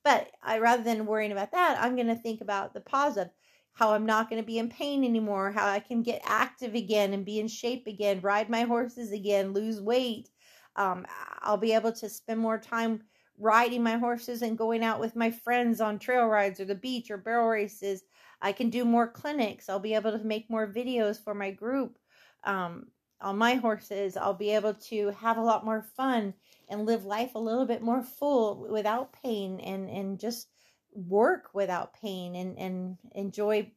But 0.05 0.31
I 0.43 0.59
rather 0.59 0.85
than 0.85 1.07
worrying 1.07 1.33
about 1.33 1.53
that, 1.53 1.79
I'm 1.81 1.97
going 1.97 2.07
to 2.07 2.15
think 2.15 2.41
about 2.41 2.75
the 2.75 2.81
positive 2.81 3.33
how 3.77 3.93
I'm 3.93 4.07
not 4.07 4.31
going 4.31 4.41
to 4.41 4.47
be 4.47 4.59
in 4.59 4.71
pain 4.71 5.05
anymore, 5.05 5.53
how 5.53 5.69
I 5.69 5.81
can 5.81 6.03
get 6.03 6.23
active 6.25 6.75
again 6.75 7.13
and 7.13 7.27
be 7.27 7.39
in 7.39 7.47
shape 7.47 7.87
again, 7.87 8.23
ride 8.23 8.49
my 8.49 8.63
horses 8.63 9.13
again, 9.13 9.53
lose 9.53 9.83
weight. 9.83 10.31
Um, 10.77 11.05
I'll 11.43 11.59
be 11.59 11.75
able 11.75 11.93
to 11.93 12.09
spend 12.09 12.41
more 12.41 12.59
time 12.59 13.03
riding 13.39 13.83
my 13.83 13.99
horses 13.99 14.41
and 14.41 14.57
going 14.57 14.83
out 14.83 14.99
with 14.99 15.15
my 15.15 15.31
friends 15.31 15.83
on 15.83 15.99
trail 15.99 16.25
rides 16.25 16.59
or 16.59 16.65
the 16.65 16.75
beach 16.75 17.11
or 17.11 17.19
barrel 17.19 17.49
races. 17.49 18.03
I 18.41 18.53
can 18.53 18.71
do 18.71 18.83
more 18.87 19.09
clinics. 19.09 19.69
I'll 19.69 19.79
be 19.79 19.95
able 19.95 20.13
to 20.13 20.25
make 20.25 20.49
more 20.49 20.67
videos 20.67 21.23
for 21.23 21.35
my 21.35 21.51
group 21.51 21.99
um, 22.45 22.87
on 23.21 23.37
my 23.37 23.57
horses. 23.57 24.17
I'll 24.17 24.33
be 24.33 24.53
able 24.53 24.73
to 24.89 25.11
have 25.11 25.37
a 25.37 25.43
lot 25.43 25.67
more 25.67 25.83
fun 25.83 26.33
and 26.71 26.87
live 26.87 27.05
life 27.05 27.35
a 27.35 27.39
little 27.39 27.67
bit 27.67 27.83
more 27.83 28.03
full 28.03 28.67
without 28.71 29.13
pain 29.13 29.61
and, 29.61 29.91
and 29.91 30.19
just 30.19 30.49
work 30.97 31.51
without 31.53 31.95
pain 31.95 32.35
and, 32.35 32.59
and 32.59 32.97
enjoy 33.15 33.71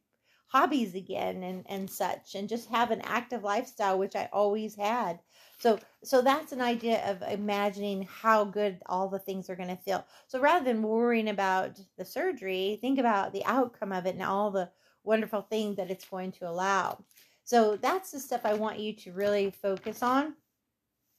hobbies 0.46 0.96
again 0.96 1.44
and, 1.44 1.64
and 1.68 1.88
such 1.88 2.34
and 2.34 2.48
just 2.48 2.68
have 2.70 2.90
an 2.90 3.00
active 3.02 3.44
lifestyle 3.44 3.98
which 3.98 4.16
I 4.16 4.28
always 4.32 4.74
had. 4.74 5.20
So 5.58 5.78
so 6.02 6.22
that's 6.22 6.52
an 6.52 6.60
idea 6.60 7.08
of 7.08 7.22
imagining 7.22 8.08
how 8.10 8.44
good 8.44 8.80
all 8.86 9.08
the 9.08 9.18
things 9.18 9.48
are 9.48 9.54
going 9.54 9.68
to 9.68 9.76
feel. 9.76 10.04
So 10.26 10.40
rather 10.40 10.64
than 10.64 10.82
worrying 10.82 11.28
about 11.28 11.78
the 11.96 12.04
surgery, 12.04 12.78
think 12.80 12.98
about 12.98 13.32
the 13.32 13.44
outcome 13.44 13.92
of 13.92 14.06
it 14.06 14.14
and 14.14 14.24
all 14.24 14.50
the 14.50 14.70
wonderful 15.04 15.42
things 15.42 15.76
that 15.76 15.90
it's 15.90 16.04
going 16.04 16.32
to 16.32 16.48
allow. 16.48 16.98
So 17.44 17.76
that's 17.76 18.10
the 18.10 18.20
stuff 18.20 18.40
I 18.44 18.54
want 18.54 18.80
you 18.80 18.92
to 18.94 19.12
really 19.12 19.50
focus 19.50 20.02
on. 20.02 20.34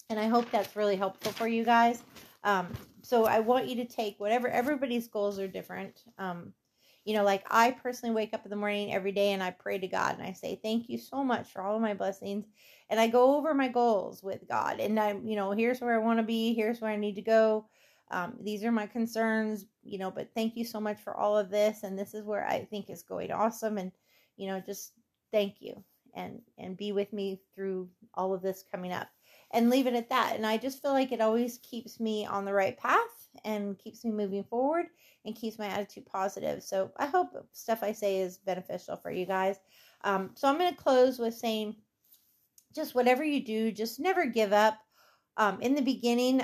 And 0.09 0.19
I 0.19 0.27
hope 0.27 0.51
that's 0.51 0.75
really 0.75 0.97
helpful 0.97 1.31
for 1.31 1.47
you 1.47 1.63
guys. 1.63 2.03
Um, 2.43 2.73
so 3.01 3.25
I 3.25 3.39
want 3.39 3.67
you 3.67 3.75
to 3.77 3.85
take 3.85 4.19
whatever 4.19 4.47
everybody's 4.47 5.07
goals 5.07 5.39
are 5.39 5.47
different. 5.47 6.03
Um, 6.17 6.53
you 7.05 7.15
know, 7.15 7.23
like 7.23 7.43
I 7.49 7.71
personally 7.71 8.13
wake 8.13 8.33
up 8.33 8.45
in 8.45 8.51
the 8.51 8.55
morning 8.55 8.93
every 8.93 9.11
day 9.11 9.31
and 9.31 9.41
I 9.41 9.51
pray 9.51 9.79
to 9.79 9.87
God 9.87 10.17
and 10.17 10.27
I 10.27 10.33
say, 10.33 10.59
Thank 10.61 10.87
you 10.87 10.97
so 10.99 11.23
much 11.23 11.51
for 11.51 11.61
all 11.61 11.75
of 11.75 11.81
my 11.81 11.93
blessings. 11.93 12.45
And 12.89 12.99
I 12.99 13.07
go 13.07 13.37
over 13.37 13.53
my 13.53 13.69
goals 13.69 14.21
with 14.21 14.47
God. 14.47 14.79
And 14.79 14.99
I'm, 14.99 15.25
you 15.25 15.35
know, 15.35 15.51
here's 15.51 15.81
where 15.81 15.95
I 15.95 16.03
want 16.03 16.19
to 16.19 16.23
be, 16.23 16.53
here's 16.53 16.81
where 16.81 16.91
I 16.91 16.97
need 16.97 17.15
to 17.15 17.21
go. 17.21 17.65
Um, 18.11 18.33
these 18.41 18.63
are 18.63 18.71
my 18.71 18.85
concerns, 18.85 19.65
you 19.83 19.97
know, 19.97 20.11
but 20.11 20.29
thank 20.35 20.57
you 20.57 20.65
so 20.65 20.79
much 20.81 20.99
for 21.01 21.15
all 21.15 21.37
of 21.37 21.49
this. 21.49 21.83
And 21.83 21.97
this 21.97 22.13
is 22.13 22.25
where 22.25 22.45
I 22.45 22.65
think 22.65 22.89
is 22.89 23.03
going 23.03 23.31
awesome. 23.31 23.77
And, 23.77 23.91
you 24.35 24.47
know, 24.47 24.59
just 24.59 24.91
thank 25.31 25.55
you 25.59 25.83
and 26.13 26.41
and 26.57 26.77
be 26.77 26.91
with 26.91 27.13
me 27.13 27.41
through 27.55 27.89
all 28.13 28.33
of 28.33 28.41
this 28.41 28.65
coming 28.69 28.91
up 28.91 29.07
and 29.53 29.69
leave 29.69 29.87
it 29.87 29.93
at 29.93 30.09
that. 30.09 30.35
And 30.35 30.45
I 30.45 30.57
just 30.57 30.81
feel 30.81 30.91
like 30.91 31.11
it 31.11 31.21
always 31.21 31.59
keeps 31.59 31.99
me 31.99 32.25
on 32.25 32.45
the 32.45 32.53
right 32.53 32.77
path 32.77 32.99
and 33.45 33.77
keeps 33.77 34.03
me 34.03 34.11
moving 34.11 34.43
forward 34.43 34.87
and 35.25 35.35
keeps 35.35 35.59
my 35.59 35.67
attitude 35.67 36.05
positive. 36.05 36.63
So 36.63 36.91
I 36.97 37.05
hope 37.05 37.29
stuff 37.51 37.83
I 37.83 37.91
say 37.91 38.17
is 38.17 38.37
beneficial 38.37 38.97
for 38.97 39.11
you 39.11 39.25
guys. 39.25 39.57
Um, 40.03 40.31
so 40.35 40.47
I'm 40.47 40.57
going 40.57 40.71
to 40.71 40.81
close 40.81 41.19
with 41.19 41.35
saying 41.35 41.75
just 42.73 42.95
whatever 42.95 43.23
you 43.23 43.43
do, 43.43 43.71
just 43.71 43.99
never 43.99 44.25
give 44.25 44.53
up. 44.53 44.77
Um, 45.37 45.61
in 45.61 45.75
the 45.75 45.81
beginning, 45.81 46.41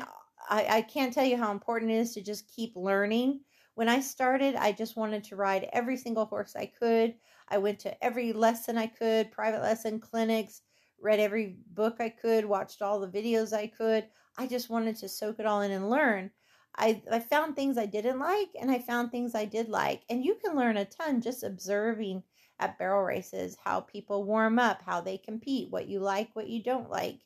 I, 0.49 0.67
I 0.69 0.81
can't 0.81 1.13
tell 1.13 1.25
you 1.25 1.37
how 1.37 1.51
important 1.51 1.91
it 1.91 1.95
is 1.95 2.13
to 2.13 2.21
just 2.21 2.53
keep 2.53 2.73
learning. 2.75 3.41
When 3.75 3.89
I 3.89 3.99
started, 3.99 4.55
I 4.55 4.71
just 4.71 4.97
wanted 4.97 5.23
to 5.25 5.35
ride 5.35 5.69
every 5.71 5.97
single 5.97 6.25
horse 6.25 6.55
I 6.55 6.65
could. 6.65 7.15
I 7.49 7.59
went 7.59 7.79
to 7.79 8.03
every 8.03 8.33
lesson 8.33 8.77
I 8.77 8.87
could, 8.87 9.31
private 9.31 9.61
lesson, 9.61 9.99
clinics, 9.99 10.61
read 11.01 11.19
every 11.19 11.57
book 11.73 11.97
I 11.99 12.09
could, 12.09 12.45
watched 12.45 12.81
all 12.81 12.99
the 12.99 13.07
videos 13.07 13.53
I 13.53 13.67
could. 13.67 14.07
I 14.37 14.47
just 14.47 14.69
wanted 14.69 14.97
to 14.97 15.09
soak 15.09 15.39
it 15.39 15.45
all 15.45 15.61
in 15.61 15.71
and 15.71 15.89
learn. 15.89 16.31
I, 16.77 17.01
I 17.11 17.19
found 17.19 17.55
things 17.55 17.77
I 17.77 17.87
didn't 17.87 18.19
like 18.19 18.49
and 18.59 18.69
I 18.69 18.79
found 18.79 19.11
things 19.11 19.33
I 19.33 19.45
did 19.45 19.69
like. 19.69 20.03
And 20.09 20.23
you 20.23 20.37
can 20.43 20.55
learn 20.55 20.77
a 20.77 20.85
ton 20.85 21.21
just 21.21 21.43
observing 21.43 22.23
at 22.59 22.77
barrel 22.77 23.03
races 23.03 23.57
how 23.63 23.81
people 23.81 24.23
warm 24.23 24.59
up, 24.59 24.81
how 24.85 25.01
they 25.01 25.17
compete, 25.17 25.71
what 25.71 25.87
you 25.87 25.99
like, 25.99 26.29
what 26.33 26.47
you 26.47 26.63
don't 26.63 26.89
like. 26.89 27.19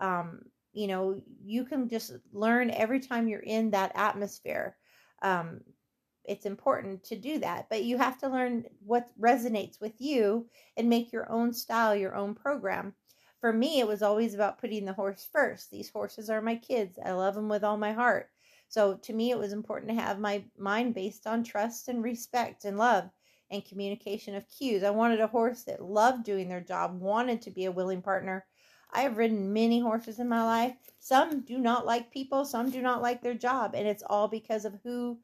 Um, 0.00 0.40
you 0.72 0.86
know, 0.86 1.20
you 1.42 1.64
can 1.64 1.88
just 1.88 2.12
learn 2.32 2.70
every 2.70 3.00
time 3.00 3.28
you're 3.28 3.40
in 3.40 3.70
that 3.70 3.92
atmosphere. 3.94 4.76
Um, 5.22 5.60
it's 6.24 6.44
important 6.44 7.04
to 7.04 7.16
do 7.16 7.38
that, 7.38 7.68
but 7.70 7.84
you 7.84 7.98
have 7.98 8.18
to 8.18 8.28
learn 8.28 8.64
what 8.84 9.08
resonates 9.18 9.80
with 9.80 9.94
you 9.98 10.48
and 10.76 10.88
make 10.88 11.12
your 11.12 11.30
own 11.30 11.52
style, 11.52 11.94
your 11.94 12.14
own 12.14 12.34
program 12.34 12.94
for 13.40 13.52
me, 13.52 13.80
it 13.80 13.86
was 13.86 14.02
always 14.02 14.34
about 14.34 14.58
putting 14.58 14.84
the 14.84 14.92
horse 14.92 15.28
first. 15.30 15.70
These 15.70 15.90
horses 15.90 16.30
are 16.30 16.40
my 16.40 16.56
kids. 16.56 16.98
I 17.04 17.12
love 17.12 17.34
them 17.34 17.48
with 17.48 17.64
all 17.64 17.76
my 17.76 17.92
heart. 17.92 18.30
So 18.68 18.96
to 18.96 19.12
me, 19.12 19.30
it 19.30 19.38
was 19.38 19.52
important 19.52 19.90
to 19.90 20.02
have 20.02 20.18
my 20.18 20.44
mind 20.58 20.94
based 20.94 21.26
on 21.26 21.44
trust 21.44 21.88
and 21.88 22.02
respect 22.02 22.64
and 22.64 22.78
love 22.78 23.10
and 23.50 23.64
communication 23.64 24.34
of 24.34 24.48
cues. 24.48 24.82
I 24.82 24.90
wanted 24.90 25.20
a 25.20 25.28
horse 25.28 25.62
that 25.64 25.82
loved 25.82 26.24
doing 26.24 26.48
their 26.48 26.60
job, 26.60 27.00
wanted 27.00 27.42
to 27.42 27.50
be 27.50 27.66
a 27.66 27.72
willing 27.72 28.02
partner. 28.02 28.44
I 28.92 29.02
have 29.02 29.18
ridden 29.18 29.52
many 29.52 29.80
horses 29.80 30.18
in 30.18 30.28
my 30.28 30.42
life. 30.42 30.74
Some 30.98 31.42
do 31.42 31.58
not 31.58 31.86
like 31.86 32.10
people, 32.10 32.44
some 32.44 32.70
do 32.70 32.80
not 32.80 33.02
like 33.02 33.22
their 33.22 33.34
job, 33.34 33.74
and 33.74 33.86
it's 33.86 34.02
all 34.02 34.28
because 34.28 34.64
of 34.64 34.78
who, 34.82 35.18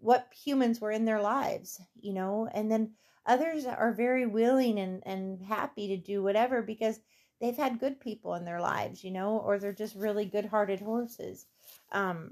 what 0.00 0.32
humans 0.32 0.80
were 0.80 0.90
in 0.90 1.04
their 1.04 1.20
lives, 1.20 1.80
you 1.94 2.12
know. 2.12 2.48
And 2.52 2.70
then 2.70 2.94
others 3.26 3.66
are 3.66 3.92
very 3.92 4.26
willing 4.26 4.78
and, 4.78 5.02
and 5.06 5.42
happy 5.42 5.88
to 5.88 5.96
do 5.96 6.22
whatever 6.22 6.62
because 6.62 6.98
they've 7.44 7.56
had 7.58 7.78
good 7.78 8.00
people 8.00 8.34
in 8.36 8.44
their 8.46 8.60
lives, 8.60 9.04
you 9.04 9.10
know, 9.10 9.38
or 9.44 9.58
they're 9.58 9.70
just 9.70 9.94
really 9.96 10.24
good 10.24 10.46
hearted 10.46 10.80
horses. 10.80 11.44
Um, 11.92 12.30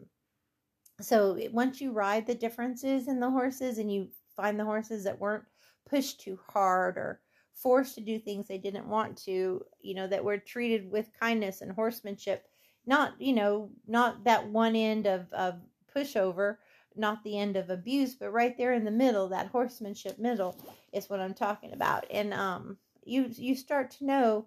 so 1.03 1.39
once 1.53 1.83
you 1.83 1.93
ride 1.93 2.27
the 2.27 2.35
differences 2.35 3.09
in 3.09 3.21
the 3.21 3.29
horses 3.31 3.77
and 3.77 3.93
you 3.93 4.09
find 4.35 4.59
the 4.59 4.65
horses 4.65 5.05
that 5.05 5.19
weren't 5.19 5.45
pushed 5.87 6.21
too 6.23 6.39
hard 6.49 6.97
or 6.97 7.21
forced 7.53 7.95
to 7.97 8.01
do 8.01 8.19
things 8.19 8.49
they 8.49 8.57
didn't 8.57 8.89
want 8.89 9.15
to, 9.19 9.63
you 9.83 9.95
know, 9.95 10.07
that 10.07 10.25
were 10.25 10.39
treated 10.39 10.91
with 10.91 11.13
kindness 11.21 11.61
and 11.61 11.73
horsemanship, 11.73 12.47
not, 12.87 13.13
you 13.21 13.35
know, 13.35 13.69
not 13.87 14.25
that 14.25 14.49
one 14.49 14.75
end 14.75 15.07
of, 15.07 15.31
of 15.35 15.57
pushover, 15.95 16.57
not 16.97 17.23
the 17.23 17.39
end 17.39 17.59
of 17.59 17.69
abuse, 17.69 18.15
but 18.15 18.33
right 18.33 18.57
there 18.57 18.73
in 18.73 18.85
the 18.85 18.91
middle, 18.91 19.29
that 19.29 19.49
horsemanship 19.49 20.19
middle 20.19 20.57
is 20.95 21.11
what 21.11 21.21
I'm 21.21 21.35
talking 21.35 21.75
about. 21.75 22.07
And 22.11 22.33
um 22.33 22.79
you 23.05 23.27
you 23.29 23.55
start 23.57 23.91
to 23.91 24.07
know 24.07 24.47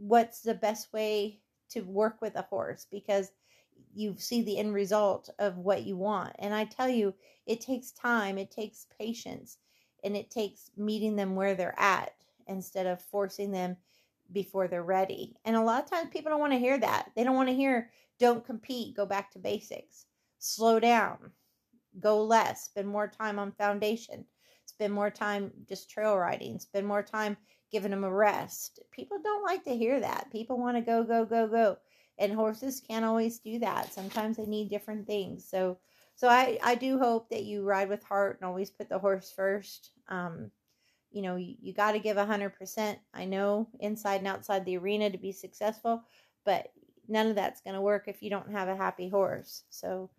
what's 0.00 0.40
the 0.40 0.54
best 0.54 0.92
way 0.92 1.40
to 1.70 1.82
work 1.82 2.20
with 2.20 2.34
a 2.36 2.42
horse 2.42 2.86
because 2.90 3.30
you 3.94 4.14
see 4.16 4.42
the 4.42 4.58
end 4.58 4.72
result 4.72 5.28
of 5.38 5.58
what 5.58 5.84
you 5.84 5.96
want. 5.96 6.34
And 6.38 6.54
I 6.54 6.64
tell 6.64 6.88
you, 6.88 7.14
it 7.46 7.60
takes 7.60 7.90
time, 7.92 8.38
it 8.38 8.50
takes 8.50 8.86
patience, 8.98 9.58
and 10.02 10.16
it 10.16 10.30
takes 10.30 10.70
meeting 10.76 11.16
them 11.16 11.34
where 11.34 11.54
they're 11.54 11.78
at 11.78 12.12
instead 12.46 12.86
of 12.86 13.02
forcing 13.02 13.52
them 13.52 13.76
before 14.32 14.68
they're 14.68 14.82
ready. 14.82 15.36
And 15.44 15.56
a 15.56 15.62
lot 15.62 15.84
of 15.84 15.90
times 15.90 16.10
people 16.10 16.30
don't 16.30 16.40
want 16.40 16.52
to 16.52 16.58
hear 16.58 16.78
that. 16.78 17.10
They 17.14 17.24
don't 17.24 17.36
want 17.36 17.48
to 17.48 17.54
hear, 17.54 17.90
don't 18.18 18.44
compete, 18.44 18.96
go 18.96 19.04
back 19.04 19.30
to 19.32 19.38
basics, 19.38 20.06
slow 20.38 20.80
down, 20.80 21.30
go 21.98 22.22
less, 22.24 22.64
spend 22.64 22.88
more 22.88 23.08
time 23.08 23.38
on 23.38 23.52
foundation, 23.52 24.24
spend 24.64 24.92
more 24.92 25.10
time 25.10 25.50
just 25.68 25.90
trail 25.90 26.16
riding, 26.16 26.58
spend 26.58 26.86
more 26.86 27.02
time 27.02 27.36
giving 27.70 27.90
them 27.90 28.04
a 28.04 28.12
rest. 28.12 28.80
People 28.90 29.18
don't 29.22 29.44
like 29.44 29.64
to 29.64 29.76
hear 29.76 30.00
that. 30.00 30.30
People 30.30 30.58
want 30.58 30.76
to 30.76 30.82
go, 30.82 31.04
go, 31.04 31.24
go, 31.24 31.46
go. 31.46 31.76
And 32.18 32.32
horses 32.32 32.82
can't 32.86 33.04
always 33.04 33.38
do 33.38 33.58
that. 33.60 33.92
Sometimes 33.92 34.36
they 34.36 34.46
need 34.46 34.68
different 34.68 35.06
things. 35.06 35.48
So, 35.48 35.78
so 36.14 36.28
I, 36.28 36.58
I 36.62 36.74
do 36.74 36.98
hope 36.98 37.30
that 37.30 37.44
you 37.44 37.62
ride 37.62 37.88
with 37.88 38.04
heart 38.04 38.38
and 38.40 38.46
always 38.46 38.70
put 38.70 38.88
the 38.88 38.98
horse 38.98 39.32
first. 39.34 39.90
Um, 40.08 40.50
you 41.10 41.22
know, 41.22 41.36
you, 41.36 41.54
you 41.60 41.72
got 41.72 41.92
to 41.92 41.98
give 41.98 42.18
a 42.18 42.26
hundred 42.26 42.50
percent. 42.50 42.98
I 43.14 43.24
know 43.24 43.68
inside 43.80 44.16
and 44.16 44.28
outside 44.28 44.64
the 44.64 44.76
arena 44.76 45.10
to 45.10 45.18
be 45.18 45.32
successful, 45.32 46.04
but 46.44 46.72
none 47.08 47.26
of 47.26 47.36
that's 47.36 47.62
going 47.62 47.74
to 47.74 47.80
work 47.80 48.04
if 48.06 48.22
you 48.22 48.30
don't 48.30 48.52
have 48.52 48.68
a 48.68 48.76
happy 48.76 49.08
horse. 49.08 49.64
So, 49.70 50.10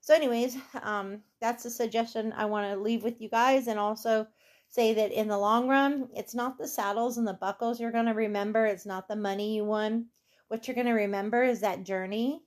so 0.00 0.14
anyways, 0.14 0.56
um, 0.82 1.20
that's 1.40 1.66
a 1.66 1.70
suggestion 1.70 2.32
I 2.32 2.46
want 2.46 2.72
to 2.72 2.80
leave 2.80 3.02
with 3.02 3.20
you 3.20 3.28
guys. 3.28 3.66
And 3.68 3.78
also, 3.78 4.26
say 4.70 4.94
that 4.94 5.10
in 5.12 5.26
the 5.26 5.38
long 5.38 5.68
run, 5.68 6.08
it's 6.14 6.34
not 6.34 6.56
the 6.56 6.68
saddles 6.68 7.18
and 7.18 7.26
the 7.26 7.34
buckles 7.34 7.80
you're 7.80 7.90
going 7.90 8.06
to 8.06 8.12
remember, 8.12 8.64
it's 8.66 8.86
not 8.86 9.08
the 9.08 9.16
money 9.16 9.54
you 9.54 9.64
won. 9.64 10.06
What 10.48 10.66
you're 10.66 10.76
going 10.76 10.86
to 10.86 10.92
remember 10.92 11.42
is 11.42 11.60
that 11.60 11.82
journey 11.82 12.42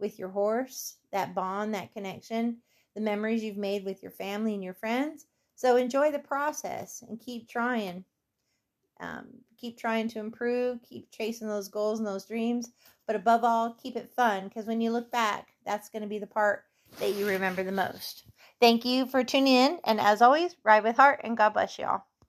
with 0.00 0.18
your 0.18 0.30
horse, 0.30 0.96
that 1.12 1.34
bond, 1.34 1.74
that 1.74 1.92
connection, 1.92 2.58
the 2.94 3.00
memories 3.00 3.44
you've 3.44 3.56
made 3.56 3.84
with 3.84 4.02
your 4.02 4.10
family 4.10 4.54
and 4.54 4.64
your 4.64 4.74
friends. 4.74 5.26
So 5.54 5.76
enjoy 5.76 6.10
the 6.10 6.18
process 6.18 7.04
and 7.08 7.20
keep 7.20 7.48
trying. 7.48 8.04
Um, 8.98 9.28
keep 9.56 9.78
trying 9.78 10.08
to 10.08 10.18
improve, 10.18 10.82
keep 10.82 11.10
chasing 11.10 11.48
those 11.48 11.68
goals 11.68 12.00
and 12.00 12.06
those 12.06 12.26
dreams, 12.26 12.70
but 13.06 13.16
above 13.16 13.44
all, 13.44 13.76
keep 13.80 13.96
it 13.96 14.12
fun 14.14 14.48
because 14.48 14.66
when 14.66 14.80
you 14.80 14.90
look 14.90 15.10
back, 15.10 15.48
that's 15.64 15.88
going 15.88 16.02
to 16.02 16.08
be 16.08 16.18
the 16.18 16.26
part 16.26 16.64
that 16.98 17.14
you 17.14 17.26
remember 17.26 17.62
the 17.62 17.72
most. 17.72 18.24
Thank 18.60 18.84
you 18.84 19.06
for 19.06 19.24
tuning 19.24 19.54
in. 19.54 19.80
And 19.84 20.00
as 20.00 20.22
always, 20.22 20.56
ride 20.64 20.84
with 20.84 20.96
heart 20.96 21.20
and 21.24 21.36
God 21.36 21.50
bless 21.54 21.78
y'all. 21.78 22.04